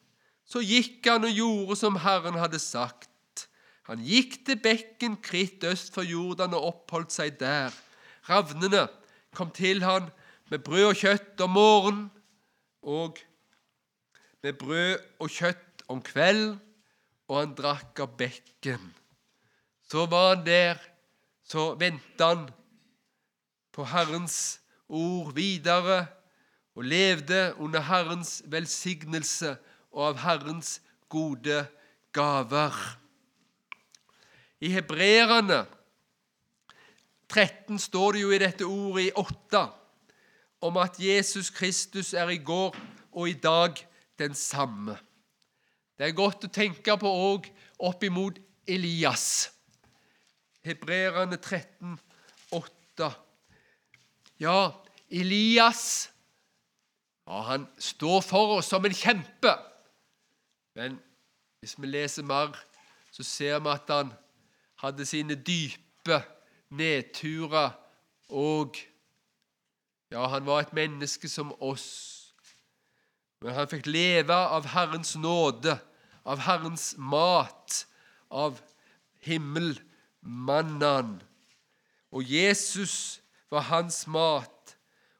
Så 0.45 0.61
gikk 0.65 1.07
han 1.09 1.25
og 1.25 1.37
gjorde 1.37 1.77
som 1.81 1.97
Herren 2.03 2.37
hadde 2.41 2.61
sagt. 2.61 3.47
Han 3.89 4.03
gikk 4.05 4.41
til 4.47 4.61
bekken 4.61 5.17
Kritt 5.25 5.65
øst 5.65 5.95
for 5.95 6.07
Jordan 6.07 6.57
og 6.59 6.67
oppholdt 6.75 7.15
seg 7.15 7.39
der. 7.41 7.73
Ravnene 8.29 8.87
kom 9.37 9.53
til 9.55 9.83
han 9.87 10.11
med 10.51 10.65
brød 10.67 10.91
og 10.91 11.01
kjøtt 11.01 11.45
om 11.47 11.57
morgenen 11.57 12.07
og 12.83 13.19
med 14.43 14.57
brød 14.61 15.01
og 15.21 15.33
kjøtt 15.33 15.70
om 15.91 16.03
kvelden, 16.05 16.59
og 17.31 17.37
han 17.39 17.53
drakk 17.59 18.01
av 18.03 18.15
bekken. 18.19 18.89
Så 19.91 20.07
var 20.11 20.35
han 20.35 20.47
der, 20.47 20.79
så 21.47 21.73
ventet 21.79 22.23
han 22.23 22.49
på 23.75 23.87
Herrens 23.87 24.61
ord 24.87 25.33
videre 25.35 26.05
og 26.75 26.87
levde 26.91 27.55
under 27.59 27.83
Herrens 27.87 28.41
velsignelse 28.51 29.57
og 29.91 30.07
av 30.13 30.23
Herrens 30.25 30.79
gode 31.11 31.65
gaver. 32.15 32.75
I 34.61 34.71
Hebreerne 34.75 35.65
13 37.31 37.79
står 37.79 38.13
det 38.13 38.25
jo 38.25 38.33
i 38.35 38.41
dette 38.43 38.67
ordet 38.67 39.09
i 39.09 39.13
8 39.15 39.67
om 40.67 40.81
at 40.83 40.99
Jesus 41.01 41.51
Kristus 41.55 42.13
er 42.15 42.31
i 42.35 42.43
går 42.43 42.75
og 43.13 43.31
i 43.31 43.39
dag 43.39 43.79
den 44.19 44.35
samme. 44.35 44.99
Det 46.01 46.09
er 46.09 46.17
godt 46.17 46.47
å 46.47 46.49
tenke 46.49 46.95
på 46.97 47.11
òg 47.13 47.45
opp 47.85 48.05
imot 48.09 48.39
Elias. 48.65 49.51
Hebreerne 50.65 51.37
13, 51.37 51.99
8. 52.57 53.09
Ja, 54.41 54.71
Elias 55.13 55.83
ja, 57.27 57.43
han 57.51 57.67
står 57.77 58.25
for 58.25 58.55
oss 58.57 58.71
som 58.73 58.89
en 58.89 58.97
kjempe. 58.97 59.53
Men 60.75 60.97
hvis 61.61 61.77
vi 61.77 61.91
leser 61.91 62.25
mer, 62.25 62.57
så 63.13 63.23
ser 63.23 63.61
vi 63.61 63.69
at 63.69 63.93
han 63.93 64.15
hadde 64.81 65.05
sine 65.05 65.37
dype 65.37 66.23
nedturer 66.71 67.77
og 68.31 68.81
Ja, 70.11 70.25
han 70.27 70.43
var 70.47 70.65
et 70.65 70.73
menneske 70.73 71.29
som 71.29 71.53
oss. 71.63 72.33
Men 73.45 73.55
han 73.55 73.69
fikk 73.71 73.87
leve 73.87 74.35
av 74.35 74.65
Herrens 74.73 75.13
nåde 75.15 75.77
av 76.31 76.45
Herrens 76.47 76.95
mat, 76.99 77.87
av 78.31 78.61
himmelmannen. 79.27 81.17
Og 82.15 82.23
Jesus 82.27 83.21
var 83.51 83.67
hans 83.71 84.05
mat. 84.07 84.77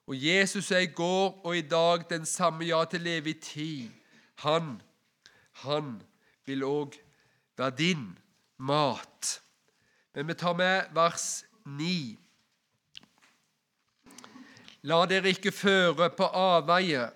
Og 0.07 0.15
Jesus 0.19 0.71
er 0.71 0.87
i 0.87 0.95
går 0.95 1.41
og 1.47 1.57
i 1.57 1.67
dag 1.67 2.07
den 2.11 2.27
samme, 2.27 2.65
ja, 2.67 2.85
til 2.87 3.07
evig 3.07 3.41
tid. 3.43 3.91
Han, 4.47 4.81
han 5.67 6.01
vil 6.47 6.65
òg 6.67 6.97
være 7.59 7.77
din 7.79 8.07
mat. 8.59 9.41
Men 10.15 10.31
vi 10.31 10.35
tar 10.39 10.55
med 10.59 10.91
vers 10.95 11.45
9. 11.67 12.19
La 14.91 15.03
dere 15.11 15.35
ikke 15.35 15.53
føre 15.53 16.09
på 16.17 16.25
avveie 16.25 17.11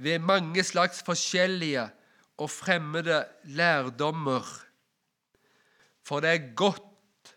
ved 0.00 0.18
mange 0.18 0.62
slags 0.64 1.02
forskjellige 1.06 1.90
og 2.40 2.50
fremmede 2.50 3.22
lærdommer, 3.44 4.44
for 6.04 6.20
det 6.20 6.30
er 6.30 6.54
godt 6.56 7.34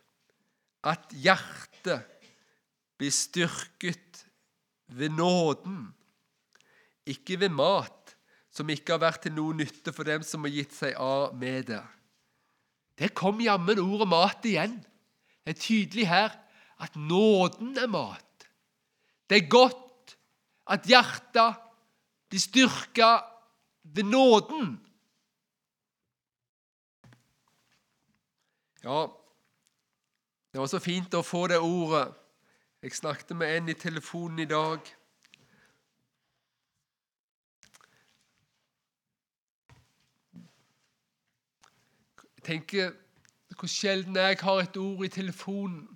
at 0.88 1.14
hjertet 1.14 2.04
blir 2.98 3.14
styrket 3.14 4.26
ved 4.88 5.14
nåden, 5.14 5.94
ikke 7.08 7.40
ved 7.40 7.54
mat 7.54 8.16
som 8.58 8.70
ikke 8.74 8.96
har 8.96 9.04
vært 9.04 9.22
til 9.28 9.36
noe 9.38 9.56
nytte 9.56 9.94
for 9.94 10.08
dem 10.08 10.24
som 10.26 10.46
har 10.48 10.54
gitt 10.56 10.74
seg 10.74 10.98
av 10.98 11.36
med 11.38 11.70
det. 11.70 11.84
Det 12.98 13.12
kom 13.14 13.38
jammen 13.44 13.78
ordet 13.84 14.08
mat 14.10 14.46
igjen. 14.50 14.80
Det 15.46 15.54
er 15.54 15.62
tydelig 15.62 16.08
her 16.10 16.34
at 16.82 16.98
nåden 16.98 17.78
er 17.78 17.90
mat. 17.92 18.48
Det 19.30 19.44
er 19.44 19.52
godt 19.52 20.16
at 20.74 20.90
hjertet 20.90 21.62
blir 22.28 22.42
styrka 22.42 23.12
ved 23.94 24.10
nåden. 24.10 24.74
Ja, 28.84 29.08
det 30.52 30.60
var 30.60 30.68
så 30.70 30.80
fint 30.80 31.14
å 31.18 31.24
få 31.26 31.48
det 31.52 31.58
ordet. 31.60 32.08
Jeg 32.82 32.94
snakket 32.94 33.34
med 33.38 33.58
en 33.58 33.70
i 33.70 33.74
telefonen 33.74 34.40
i 34.40 34.46
dag. 34.50 34.80
Jeg 42.38 42.44
tenker 42.46 42.96
hvor 43.58 43.70
sjelden 43.72 44.16
jeg 44.16 44.38
har 44.42 44.62
et 44.62 44.78
ord 44.78 45.06
i 45.06 45.12
telefonen. 45.12 45.88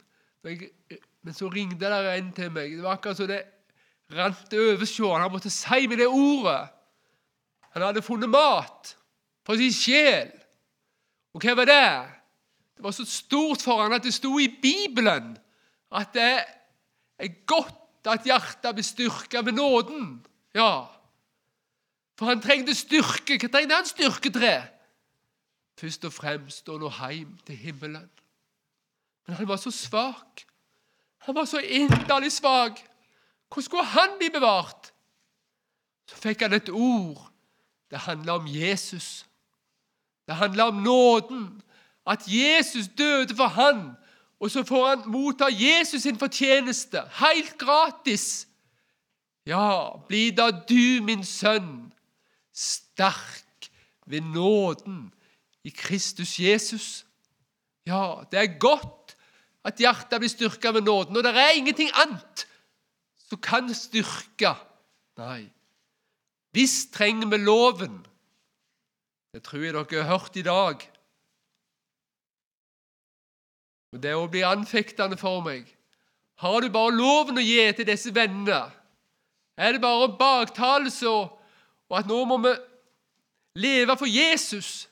Men 0.41 1.33
så 1.37 1.49
ringte 1.53 1.89
det 1.89 2.13
en 2.17 2.31
til 2.33 2.51
meg. 2.51 2.73
Det 2.75 2.83
var 2.83 2.97
akkurat 2.97 3.17
som 3.17 3.29
det 3.29 3.43
rant 4.11 4.53
over 4.57 4.85
sjåen. 4.89 5.21
Han 5.21 5.31
måtte 5.31 5.53
si 5.53 5.85
meg 5.87 6.01
det 6.01 6.07
ordet. 6.09 6.63
Han 7.71 7.85
hadde 7.85 8.03
funnet 8.03 8.29
mat 8.29 8.95
for 9.45 9.61
sin 9.61 9.71
sjel. 9.71 10.33
Og 11.31 11.45
hva 11.45 11.55
var 11.61 11.69
det? 11.69 12.20
Det 12.81 12.87
var 12.87 12.91
så 12.97 13.05
stort 13.05 13.61
for 13.61 13.83
han 13.83 13.93
at 13.93 14.01
det 14.03 14.13
sto 14.13 14.39
i 14.41 14.47
Bibelen 14.61 15.35
at 15.93 16.15
det 16.15 16.31
er 17.21 17.27
godt 17.45 18.07
at 18.09 18.25
hjertet 18.25 18.73
blir 18.73 18.85
styrka 18.85 19.43
ved 19.45 19.53
nåden. 19.53 20.25
Ja. 20.57 20.87
For 22.17 22.25
han 22.25 22.41
trengte 22.41 22.73
styrke. 22.73 23.37
Hva 23.37 23.51
trengte 23.53 23.77
han 23.77 23.85
styrke 23.85 24.33
til? 24.33 24.65
Først 25.77 26.09
og 26.09 26.15
fremst 26.15 26.73
å 26.73 26.79
nå 26.81 26.89
hjem 26.89 27.37
til 27.45 27.61
himmelen. 27.61 28.09
Men 29.27 29.37
han 29.37 29.51
var 29.53 29.61
så 29.61 29.69
svak. 29.69 30.47
Han 31.29 31.37
var 31.37 31.45
så 31.45 31.61
inderlig 31.61 32.31
svak. 32.33 32.81
Hvordan 33.45 33.69
skulle 33.69 33.89
han 33.93 34.17
bli 34.17 34.33
bevart? 34.33 34.89
Så 36.09 36.17
fikk 36.17 36.47
han 36.47 36.57
et 36.57 36.73
ord. 36.73 37.29
Det 37.93 38.07
handla 38.09 38.41
om 38.41 38.49
Jesus. 38.49 39.27
Det 40.25 40.41
handla 40.41 40.71
om 40.73 40.81
nåden. 40.81 41.61
At 42.11 42.27
Jesus 42.27 42.89
døde 42.97 43.35
for 43.35 43.47
han, 43.47 43.93
og 44.41 44.51
så 44.51 44.63
får 44.67 44.87
han 44.89 45.03
motta 45.13 45.47
Jesus 45.53 46.03
sin 46.03 46.19
fortjeneste, 46.19 47.03
helt 47.21 47.55
gratis. 47.61 48.47
Ja, 49.47 49.97
bli 50.07 50.29
da 50.35 50.49
du, 50.51 51.01
min 51.05 51.23
sønn, 51.25 51.93
sterk 52.53 53.69
ved 54.05 54.21
nåden 54.21 55.13
i 55.63 55.69
Kristus 55.69 56.39
Jesus. 56.39 57.05
Ja, 57.85 58.21
det 58.31 58.39
er 58.39 58.59
godt 58.59 59.15
at 59.65 59.79
hjertet 59.81 60.21
blir 60.21 60.29
styrka 60.29 60.73
ved 60.73 60.85
nåden. 60.85 61.17
Og 61.17 61.23
det 61.23 61.33
er 61.37 61.57
ingenting 61.57 61.89
annet 61.93 62.45
som 63.29 63.41
kan 63.41 63.69
styrke. 63.73 64.55
Nei. 65.21 65.45
Visst 66.53 66.93
trenger 66.93 67.29
vi 67.31 67.37
loven. 67.37 68.01
Det 69.31 69.43
tror 69.45 69.63
jeg 69.63 69.73
dere 69.73 70.03
har 70.03 70.17
hørt 70.17 70.35
i 70.35 70.45
dag. 70.45 70.90
Og 73.91 73.99
Det 74.03 74.13
å 74.15 74.27
bli 74.31 74.43
anfektende 74.47 75.17
for 75.19 75.43
meg. 75.43 75.65
Har 76.41 76.63
du 76.63 76.71
bare 76.73 76.95
loven 76.95 77.37
å 77.37 77.43
gi 77.43 77.65
til 77.75 77.87
disse 77.87 78.13
vennene? 78.15 78.63
Er 79.59 79.75
det 79.75 79.83
bare 79.83 80.07
baktalelse 80.17 81.09
og, 81.09 81.35
og 81.91 81.97
at 81.99 82.07
nå 82.09 82.21
må 82.25 82.39
vi 82.41 82.53
leve 83.61 83.97
for 83.99 84.09
Jesus? 84.09 84.87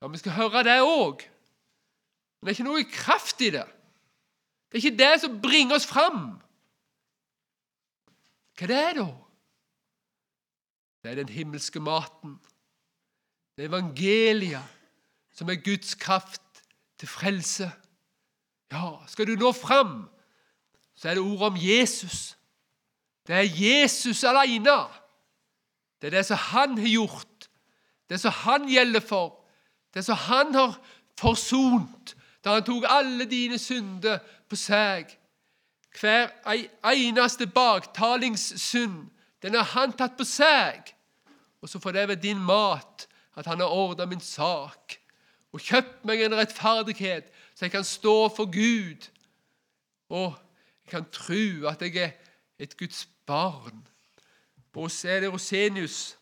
Ja, 0.00 0.08
vi 0.08 0.20
skal 0.22 0.36
høre 0.38 0.62
det 0.64 0.78
òg. 0.84 1.26
Men 2.38 2.48
det 2.48 2.52
er 2.52 2.58
ikke 2.60 2.68
noe 2.70 2.86
kraft 2.88 3.42
i 3.42 3.50
det. 3.50 3.66
Det 4.70 4.78
er 4.78 4.84
ikke 4.84 5.02
det 5.02 5.12
som 5.22 5.38
bringer 5.42 5.76
oss 5.76 5.88
fram. 5.88 6.36
Hva 8.56 8.68
det 8.70 8.76
er 8.76 8.96
det 8.96 9.02
da? 9.02 9.10
Det 11.02 11.12
er 11.12 11.20
den 11.20 11.34
himmelske 11.34 11.80
maten. 11.82 12.38
Det 13.56 13.64
er 13.64 13.70
evangeliet, 13.70 14.72
som 15.32 15.50
er 15.52 15.60
Guds 15.62 15.94
kraft 15.94 16.42
til 16.98 17.08
frelse. 17.08 17.70
Ja, 18.72 18.90
skal 19.06 19.26
du 19.26 19.36
nå 19.38 19.52
fram, 19.52 20.08
så 20.96 21.08
er 21.08 21.14
det 21.14 21.22
ordet 21.22 21.42
om 21.42 21.56
Jesus. 21.60 22.36
Det 23.26 23.34
er 23.34 23.48
Jesus 23.60 24.24
alene. 24.24 24.78
Det 26.00 26.06
er 26.06 26.18
det 26.18 26.26
som 26.26 26.36
han 26.36 26.78
har 26.78 26.88
gjort, 26.88 27.48
det 28.08 28.20
som 28.20 28.32
han 28.32 28.68
gjelder 28.68 29.00
for, 29.00 29.44
det 29.94 30.04
som 30.04 30.16
han 30.16 30.54
har 30.54 30.78
forsont 31.18 32.16
da 32.44 32.52
han 32.54 32.62
tok 32.62 32.84
alle 32.86 33.24
dine 33.26 33.58
synder 33.58 34.20
på 34.46 34.56
seg. 34.56 35.08
Hver 35.98 36.28
eneste 36.92 37.48
baktalingssynd, 37.50 39.08
den 39.42 39.56
har 39.58 39.66
han 39.72 39.96
tatt 39.98 40.14
på 40.18 40.24
seg. 40.28 40.92
Og 41.58 41.68
så 41.68 41.80
får 41.82 41.96
det 41.96 42.08
være 42.08 42.22
din 42.22 42.44
mat 42.46 43.08
at 43.34 43.48
han 43.50 43.60
har 43.60 43.72
ordna 43.74 44.06
min 44.06 44.22
sak 44.22 45.00
og 45.52 45.60
kjøpt 45.60 46.04
meg 46.08 46.22
en 46.24 46.36
rettferdighet, 46.36 47.28
så 47.54 47.64
jeg 47.64 47.72
kan 47.72 47.84
stå 47.84 48.16
for 48.36 48.50
Gud. 48.52 49.08
Og 50.08 50.34
jeg 50.84 50.90
kan 50.90 51.06
tro 51.12 51.68
at 51.70 51.82
jeg 51.82 51.96
er 51.96 52.10
et 52.58 52.76
Guds 52.76 53.08
barn. 53.26 53.86
Og 54.76 54.90
så 54.90 55.08
er 55.08 55.20
det 55.20 55.32
Rosenius. 55.32 56.18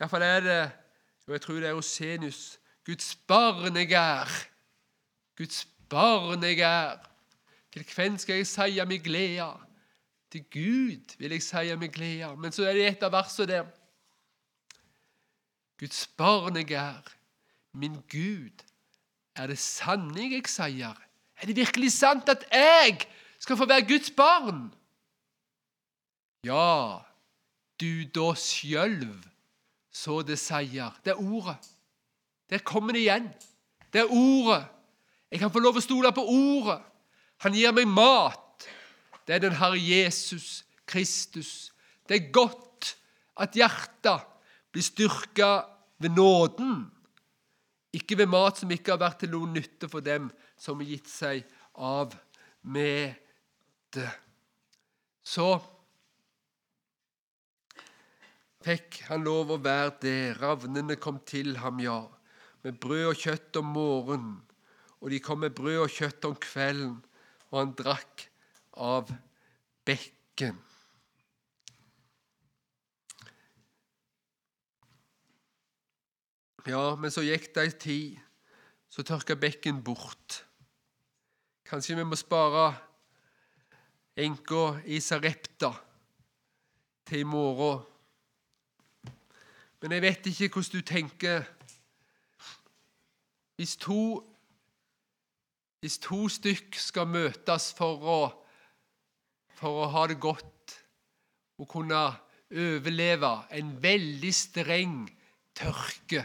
Iallfall 0.00 0.22
er 0.22 0.40
det 0.40 0.70
jo, 1.26 1.32
jeg 1.32 1.40
tror 1.40 1.54
det 1.54 1.68
er 1.68 1.74
Rosenius. 1.74 2.58
Guds 2.84 3.14
barn 3.26 3.76
jeg 3.76 3.92
er. 3.92 4.28
Guds 5.36 5.66
barn 5.88 6.42
jeg 6.44 6.60
er. 6.60 6.98
Til 7.72 7.86
hvem 7.94 8.18
skal 8.18 8.36
jeg 8.36 8.46
si 8.46 8.84
min 8.86 9.02
glede? 9.02 9.48
Til 10.30 10.44
Gud 10.52 11.16
vil 11.18 11.30
jeg 11.30 11.42
si 11.42 11.76
min 11.76 11.90
glede. 11.90 12.36
Men 12.36 12.52
så 12.52 12.68
er 12.68 12.72
det 12.72 12.86
et 12.88 13.02
av 13.02 13.12
versene 13.12 13.48
der. 13.48 13.66
Guds 15.80 16.06
barn 16.16 16.56
jeg 16.56 16.70
er, 16.72 17.16
min 17.76 18.00
Gud, 18.10 18.64
er 19.36 19.50
det 19.52 19.58
sanning 19.60 20.32
jeg 20.32 20.48
sier? 20.48 20.96
Er 21.36 21.48
det 21.48 21.56
virkelig 21.56 21.92
sant 21.92 22.28
at 22.32 22.46
jeg 22.52 23.04
skal 23.38 23.58
få 23.60 23.68
være 23.68 23.84
Guds 23.88 24.10
barn? 24.16 24.70
Ja, 26.46 27.02
du 27.80 28.06
da 28.14 28.30
sjølv, 28.38 29.20
så 29.92 30.22
det 30.24 30.38
sier. 30.40 30.94
Det 31.04 31.12
er 31.12 31.20
ordet. 31.20 31.58
Der 32.50 32.62
kommer 32.64 32.96
det 32.96 33.04
igjen. 33.04 33.28
Det 33.92 34.00
er 34.04 34.12
ordet. 34.12 34.64
Jeg 35.30 35.42
kan 35.42 35.52
få 35.52 35.60
lov 35.60 35.76
å 35.76 35.84
stole 35.84 36.12
på 36.14 36.22
ordet. 36.22 36.80
Han 37.44 37.56
gir 37.56 37.74
meg 37.76 37.88
mat. 37.90 38.68
Det 39.26 39.36
er 39.36 39.42
den 39.42 39.56
Herre 39.58 39.78
Jesus 39.80 40.64
Kristus. 40.86 41.72
Det 42.08 42.16
er 42.16 42.32
godt 42.32 42.94
at 43.36 43.56
hjertet 43.58 44.22
blir 44.72 44.84
styrka 44.86 45.50
ved 45.98 46.14
nåden, 46.14 46.86
ikke 47.94 48.18
ved 48.18 48.30
mat 48.32 48.58
som 48.60 48.72
ikke 48.72 48.94
har 48.94 49.02
vært 49.02 49.22
til 49.22 49.32
noen 49.34 49.54
nytte 49.56 49.88
for 49.92 50.04
dem 50.04 50.30
som 50.58 50.80
har 50.82 50.90
gitt 50.90 51.10
seg 51.10 51.46
av 51.74 52.16
med 52.66 53.14
det. 53.94 54.08
Så 55.26 55.46
fikk 58.66 59.02
han 59.10 59.26
lov 59.26 59.54
å 59.54 59.62
være 59.62 59.94
det. 60.02 60.18
Ravnene 60.40 60.98
kom 60.98 61.22
til 61.26 61.56
ham, 61.62 61.78
ja, 61.82 62.02
med 62.66 62.80
brød 62.82 63.12
og 63.12 63.22
kjøtt 63.22 63.62
om 63.62 63.72
morgenen 63.76 64.36
og 65.00 65.10
de 65.10 65.20
kom 65.22 65.38
med 65.44 65.54
brød 65.54 65.84
og 65.84 65.92
kjøtt 65.92 66.24
om 66.26 66.36
kvelden, 66.40 66.96
og 67.52 67.58
han 67.60 67.74
drakk 67.78 68.24
av 68.82 69.10
bekken. 69.86 70.56
Ja, 76.66 76.96
men 76.98 77.12
så 77.14 77.22
gikk 77.22 77.52
det 77.54 77.62
ei 77.62 77.72
tid, 77.78 78.14
så 78.90 79.04
tørka 79.06 79.36
bekken 79.38 79.84
bort. 79.86 80.40
Kanskje 81.66 81.94
vi 81.98 82.06
må 82.06 82.18
spare 82.18 82.72
enka 84.18 84.80
Isarepta 84.84 85.70
til 87.06 87.22
i 87.22 87.28
morgen. 87.28 87.84
Men 89.82 89.94
jeg 89.94 90.02
vet 90.02 90.26
ikke 90.26 90.48
hvordan 90.56 90.72
du 90.74 90.88
tenker. 90.90 91.44
Hvis 93.56 93.76
to 93.76 94.24
hvis 95.80 96.00
to 96.02 96.24
stykk 96.32 96.74
skal 96.82 97.06
møtes 97.06 97.68
for 97.78 98.02
å 98.02 98.20
for 99.56 99.84
å 99.84 99.90
ha 99.92 100.06
det 100.10 100.18
godt 100.20 100.74
og 101.60 101.68
kunne 101.70 102.00
overleve 102.52 103.30
en 103.56 103.70
veldig 103.82 104.32
streng 104.34 105.04
tørke. 105.56 106.24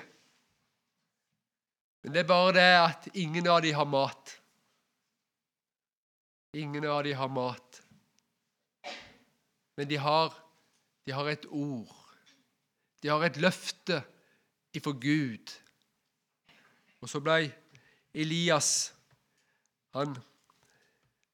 Men 2.01 2.13
det 2.13 2.23
er 2.23 2.29
bare 2.29 2.53
det 2.57 2.69
at 2.81 3.09
ingen 3.13 3.47
av 3.47 3.61
dem 3.61 3.77
har 3.77 3.89
mat. 3.89 4.37
Ingen 6.57 6.85
av 6.89 7.03
dem 7.05 7.17
har 7.17 7.29
mat. 7.31 7.81
Men 9.77 9.87
de 9.87 9.97
har, 10.01 10.33
de 11.05 11.13
har 11.15 11.29
et 11.29 11.45
ord. 11.49 11.93
De 13.01 13.09
har 13.09 13.23
et 13.25 13.37
løfte 13.41 14.01
ifra 14.77 14.93
Gud. 14.93 15.53
Og 17.01 17.09
så 17.09 17.21
ble 17.23 17.49
Elias 18.13 18.91
han, 19.95 20.13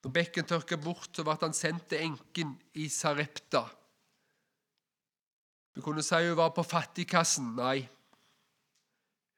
Når 0.03 0.13
bekken 0.13 0.45
tørka 0.47 0.78
bort, 0.80 1.09
så 1.11 1.26
ble 1.26 1.36
han 1.41 1.53
sendt 1.53 1.89
til 1.91 2.05
enken 2.05 2.53
i 2.80 2.86
Sarepta. 2.89 3.65
Du 5.76 5.82
kunne 5.84 6.05
si 6.05 6.22
hun 6.24 6.38
var 6.38 6.53
på 6.55 6.63
fattigkassen. 6.65 7.49
Nei, 7.57 7.82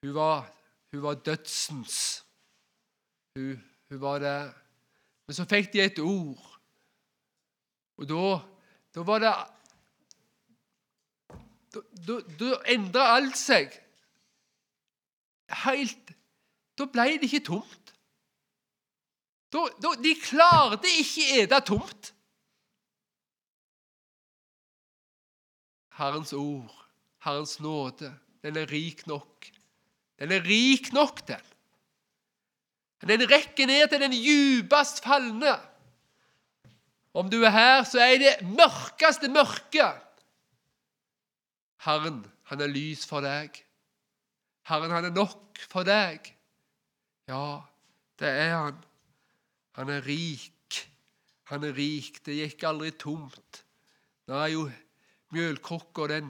hun 0.04 0.14
var, 0.16 0.46
hun 0.92 1.04
var 1.04 1.14
dødsens. 1.14 2.26
Hun, 3.36 3.64
hun 3.90 4.02
var 4.02 4.20
det. 4.20 4.54
Men 5.28 5.38
så 5.38 5.46
fikk 5.46 5.74
de 5.74 5.82
et 5.84 6.00
ord, 6.02 6.46
og 8.00 8.08
da, 8.10 8.24
da 8.96 9.06
var 9.06 9.24
det 9.24 9.34
Da, 11.70 11.82
da, 12.08 12.16
da 12.40 12.56
endra 12.74 13.04
alt 13.20 13.38
seg. 13.38 13.76
Helt 15.66 16.16
Da 16.80 16.88
ble 16.90 17.06
det 17.20 17.28
ikke 17.28 17.44
tomt. 17.46 17.92
Da, 19.54 19.66
da, 19.84 19.92
de 20.02 20.14
klarte 20.18 20.90
ikke 21.02 21.26
ete 21.44 21.60
tomt. 21.68 22.10
Herrens 26.00 26.34
ord, 26.34 26.74
Herrens 27.26 27.60
nåde, 27.60 28.14
den 28.42 28.58
er 28.58 28.72
rik 28.72 29.06
nok. 29.08 29.52
Den 30.20 30.34
er 30.36 30.44
rik 30.44 30.92
nok, 30.94 31.24
den. 31.28 31.46
Den 33.08 33.24
rekker 33.32 33.70
ned 33.70 33.88
til 33.88 34.02
den 34.04 34.16
djupest 34.16 35.04
falne. 35.04 35.56
Om 37.16 37.30
du 37.32 37.40
er 37.42 37.54
her, 37.56 37.84
så 37.88 38.02
er 38.04 38.20
det 38.22 38.34
mørkeste 38.52 39.32
mørke. 39.32 39.88
Herren, 41.86 42.20
han 42.52 42.62
er 42.62 42.72
lys 42.72 43.06
for 43.08 43.24
deg. 43.24 43.56
Herren, 44.68 44.92
han 44.92 45.08
er 45.08 45.16
nok 45.16 45.62
for 45.72 45.88
deg. 45.88 46.28
Ja, 47.32 47.62
det 48.20 48.30
er 48.30 48.54
han. 48.58 48.84
Han 49.80 49.90
er 49.94 50.04
rik. 50.06 50.84
Han 51.50 51.64
er 51.64 51.74
rik. 51.78 52.20
Det 52.26 52.36
gikk 52.36 52.68
aldri 52.68 52.92
tomt. 53.00 53.64
Nå 54.28 54.38
er 54.38 54.52
jo, 54.54 54.68
mjølkrukka, 55.34 56.10
den, 56.12 56.30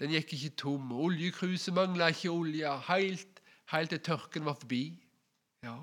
den 0.00 0.12
gikk 0.12 0.34
ikke 0.36 0.56
tom. 0.60 0.90
Oljekruset 0.92 1.74
mangla 1.74 2.10
ikke 2.12 2.32
olje 2.34 2.72
helt, 2.90 3.40
helt 3.72 3.94
til 3.94 4.02
tørken 4.10 4.44
var 4.44 4.58
forbi. 4.60 4.84
Ja, 5.64 5.78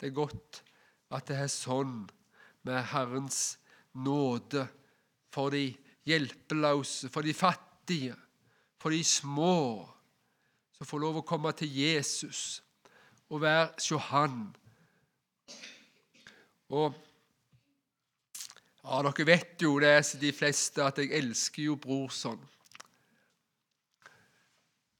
det 0.00 0.10
er 0.10 0.16
godt 0.16 0.62
at 1.12 1.28
det 1.28 1.36
er 1.38 1.50
sånn 1.52 2.02
med 2.66 2.78
Herrens 2.92 3.56
nåde 3.92 4.64
for 5.32 5.52
de 5.52 5.72
hjelpeløse, 6.08 7.10
for 7.12 7.24
de 7.24 7.34
fattige, 7.36 8.16
for 8.80 8.94
de 8.94 9.02
små, 9.06 9.86
som 10.76 10.88
får 10.88 11.02
lov 11.02 11.20
å 11.20 11.26
komme 11.26 11.52
til 11.56 11.70
Jesus 11.70 12.60
og 13.32 13.44
være 13.44 13.70
hos 13.76 14.08
Han. 14.10 14.40
Og 16.72 16.96
ja, 18.82 18.98
Dere 19.06 19.24
vet 19.26 19.62
jo 19.62 19.80
det, 19.82 20.02
de 20.18 20.32
fleste, 20.34 20.82
at 20.82 20.98
jeg 20.98 21.12
elsker 21.14 21.62
jo 21.68 21.76
Brorson. 21.78 22.40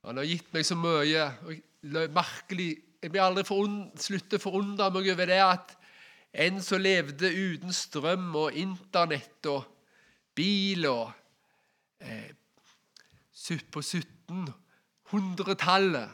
Han 0.06 0.16
har 0.18 0.24
gitt 0.26 0.52
meg 0.54 0.66
så 0.66 0.74
mye. 0.78 1.24
og 1.46 1.52
merkelig, 2.14 2.82
Jeg 3.02 3.10
blir 3.10 3.22
aldri 3.22 3.42
slutte 3.98 4.36
å 4.38 4.42
forundre 4.42 4.90
meg 4.94 5.08
over 5.10 5.26
det 5.26 5.42
at 5.42 5.76
en 6.32 6.62
som 6.62 6.80
levde 6.80 7.26
uten 7.26 7.72
strøm 7.74 8.36
og 8.38 8.52
Internett 8.54 9.46
og 9.50 9.64
bil 10.34 10.86
og 10.86 11.12
eh, 11.98 12.30
på 13.74 13.80
1700-tallet 13.82 16.08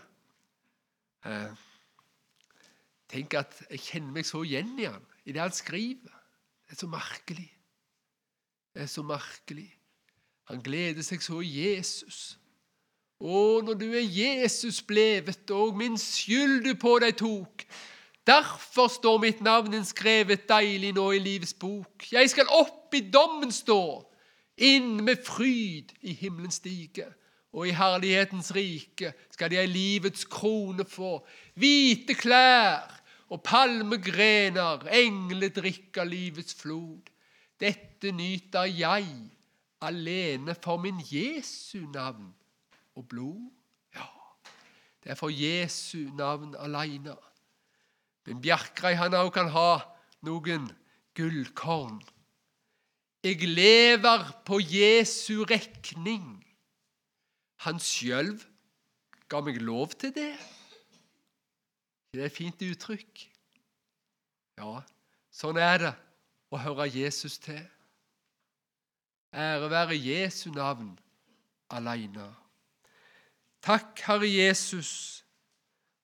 eh, 1.29 1.53
Tenk 3.09 3.35
at 3.35 3.63
jeg 3.71 3.81
kjenner 3.81 4.13
meg 4.17 4.27
så 4.29 4.43
igjen 4.45 4.79
i 4.81 4.85
han, 4.89 5.05
i 5.25 5.33
det 5.33 5.41
han 5.41 5.53
skriver. 5.53 6.13
Det 6.69 6.77
er 6.77 6.81
så 6.83 6.89
merkelig. 6.93 7.58
Det 8.79 8.85
er 8.85 8.91
så 8.93 9.03
merkelig. 9.03 9.73
Han 10.47 10.61
gleder 10.63 11.03
seg 11.03 11.19
så 11.19 11.41
i 11.43 11.49
Jesus. 11.51 12.37
Å, 13.19 13.59
når 13.67 13.75
du 13.81 13.89
er 13.91 14.05
Jesus 14.07 14.79
blevet, 14.87 15.51
og 15.51 15.75
min 15.81 15.97
skyld 15.99 16.63
du 16.63 16.77
på 16.79 16.93
deg 17.03 17.17
tok. 17.19 17.65
Derfor 18.23 18.87
står 18.95 19.19
mitt 19.25 19.43
navn 19.43 19.75
innskrevet 19.75 20.47
deilig 20.47 20.93
nå 20.95 21.09
i 21.17 21.19
livets 21.19 21.57
bok. 21.59 22.07
Jeg 22.07 22.31
skal 22.31 22.55
opp 22.55 22.95
i 22.95 23.03
dommen 23.11 23.51
stå, 23.51 23.81
inn 24.63 25.03
med 25.03 25.27
fryd 25.27 25.91
i 26.07 26.15
himmelens 26.23 26.63
stige. 26.63 27.11
Og 27.59 27.67
i 27.67 27.75
herlighetens 27.75 28.55
rike 28.55 29.11
skal 29.35 29.59
jeg 29.59 29.75
livets 29.75 30.23
krone 30.31 30.87
få, 30.87 31.17
hvite 31.59 32.15
klær 32.15 32.87
og 33.27 33.43
palmegrener, 33.43 34.87
engler 35.03 35.51
drikker 35.51 36.07
livets 36.07 36.55
flod. 36.63 37.11
Dette 37.59 38.13
nyter 38.15 38.69
jeg 38.71 39.07
alene 39.83 40.55
for 40.63 40.79
min 40.83 41.01
Jesu 41.03 41.81
navn 41.91 42.31
og 42.95 43.09
blod. 43.11 43.51
Ja, 43.95 44.07
det 45.03 45.15
er 45.15 45.19
for 45.19 45.33
Jesu 45.35 46.11
navn 46.19 46.55
alene. 46.59 47.17
Men 48.27 48.43
Bjerkreim 48.45 48.99
han 49.01 49.17
òg 49.19 49.33
kan 49.35 49.51
ha 49.55 49.81
noen 50.27 50.69
gullkorn. 51.19 51.99
Jeg 53.27 53.43
lever 53.51 54.29
på 54.47 54.61
Jesu 54.63 55.43
rekning. 55.51 56.37
Han 57.67 57.83
sjøl 57.83 58.37
ga 59.29 59.41
meg 59.43 59.59
lov 59.67 59.97
til 59.99 60.15
det. 60.15 60.35
Det 62.15 62.23
er 62.23 62.31
et 62.31 62.35
fint 62.37 62.63
uttrykk. 62.63 63.25
Ja, 64.59 64.79
sånn 65.35 65.59
er 65.61 65.83
det 65.83 65.97
å 66.51 66.61
høre 66.63 66.89
Jesus 66.89 67.39
til. 67.39 67.61
Ære 69.35 69.71
være 69.71 69.97
Jesu 69.97 70.51
navn 70.51 70.95
alene. 71.71 72.31
Takk, 73.63 74.01
Herre 74.07 74.29
Jesus, 74.31 75.25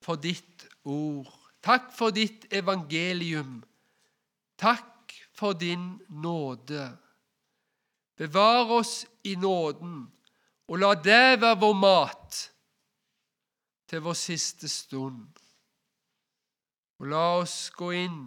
for 0.03 0.20
ditt 0.20 0.66
ord. 0.84 1.30
Takk 1.64 1.92
for 1.97 2.12
ditt 2.12 2.45
evangelium. 2.53 3.62
Takk 4.59 5.14
for 5.32 5.53
din 5.53 6.01
nåde. 6.09 6.90
Bevar 8.16 8.70
oss 8.70 9.07
i 9.24 9.34
nåden, 9.34 10.12
og 10.68 10.78
la 10.78 10.95
det 10.95 11.40
være 11.40 11.59
vår 11.61 11.74
mat 11.74 12.36
til 13.88 14.05
vår 14.05 14.16
siste 14.18 14.68
stund. 14.68 15.26
Og 17.01 17.11
la 17.11 17.24
oss 17.40 17.70
gå 17.74 17.90
inn 18.05 18.20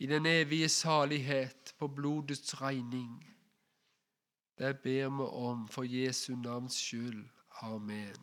i 0.00 0.06
den 0.06 0.26
evige 0.26 0.68
salighet 0.68 1.74
på 1.78 1.88
blodets 1.88 2.60
regning. 2.62 3.24
Det 4.58 4.78
ber 4.78 5.08
vi 5.08 5.22
om 5.22 5.68
for 5.68 5.82
Jesu 5.82 6.36
navns 6.36 6.74
skyld. 6.74 7.28
Amen. 7.62 8.16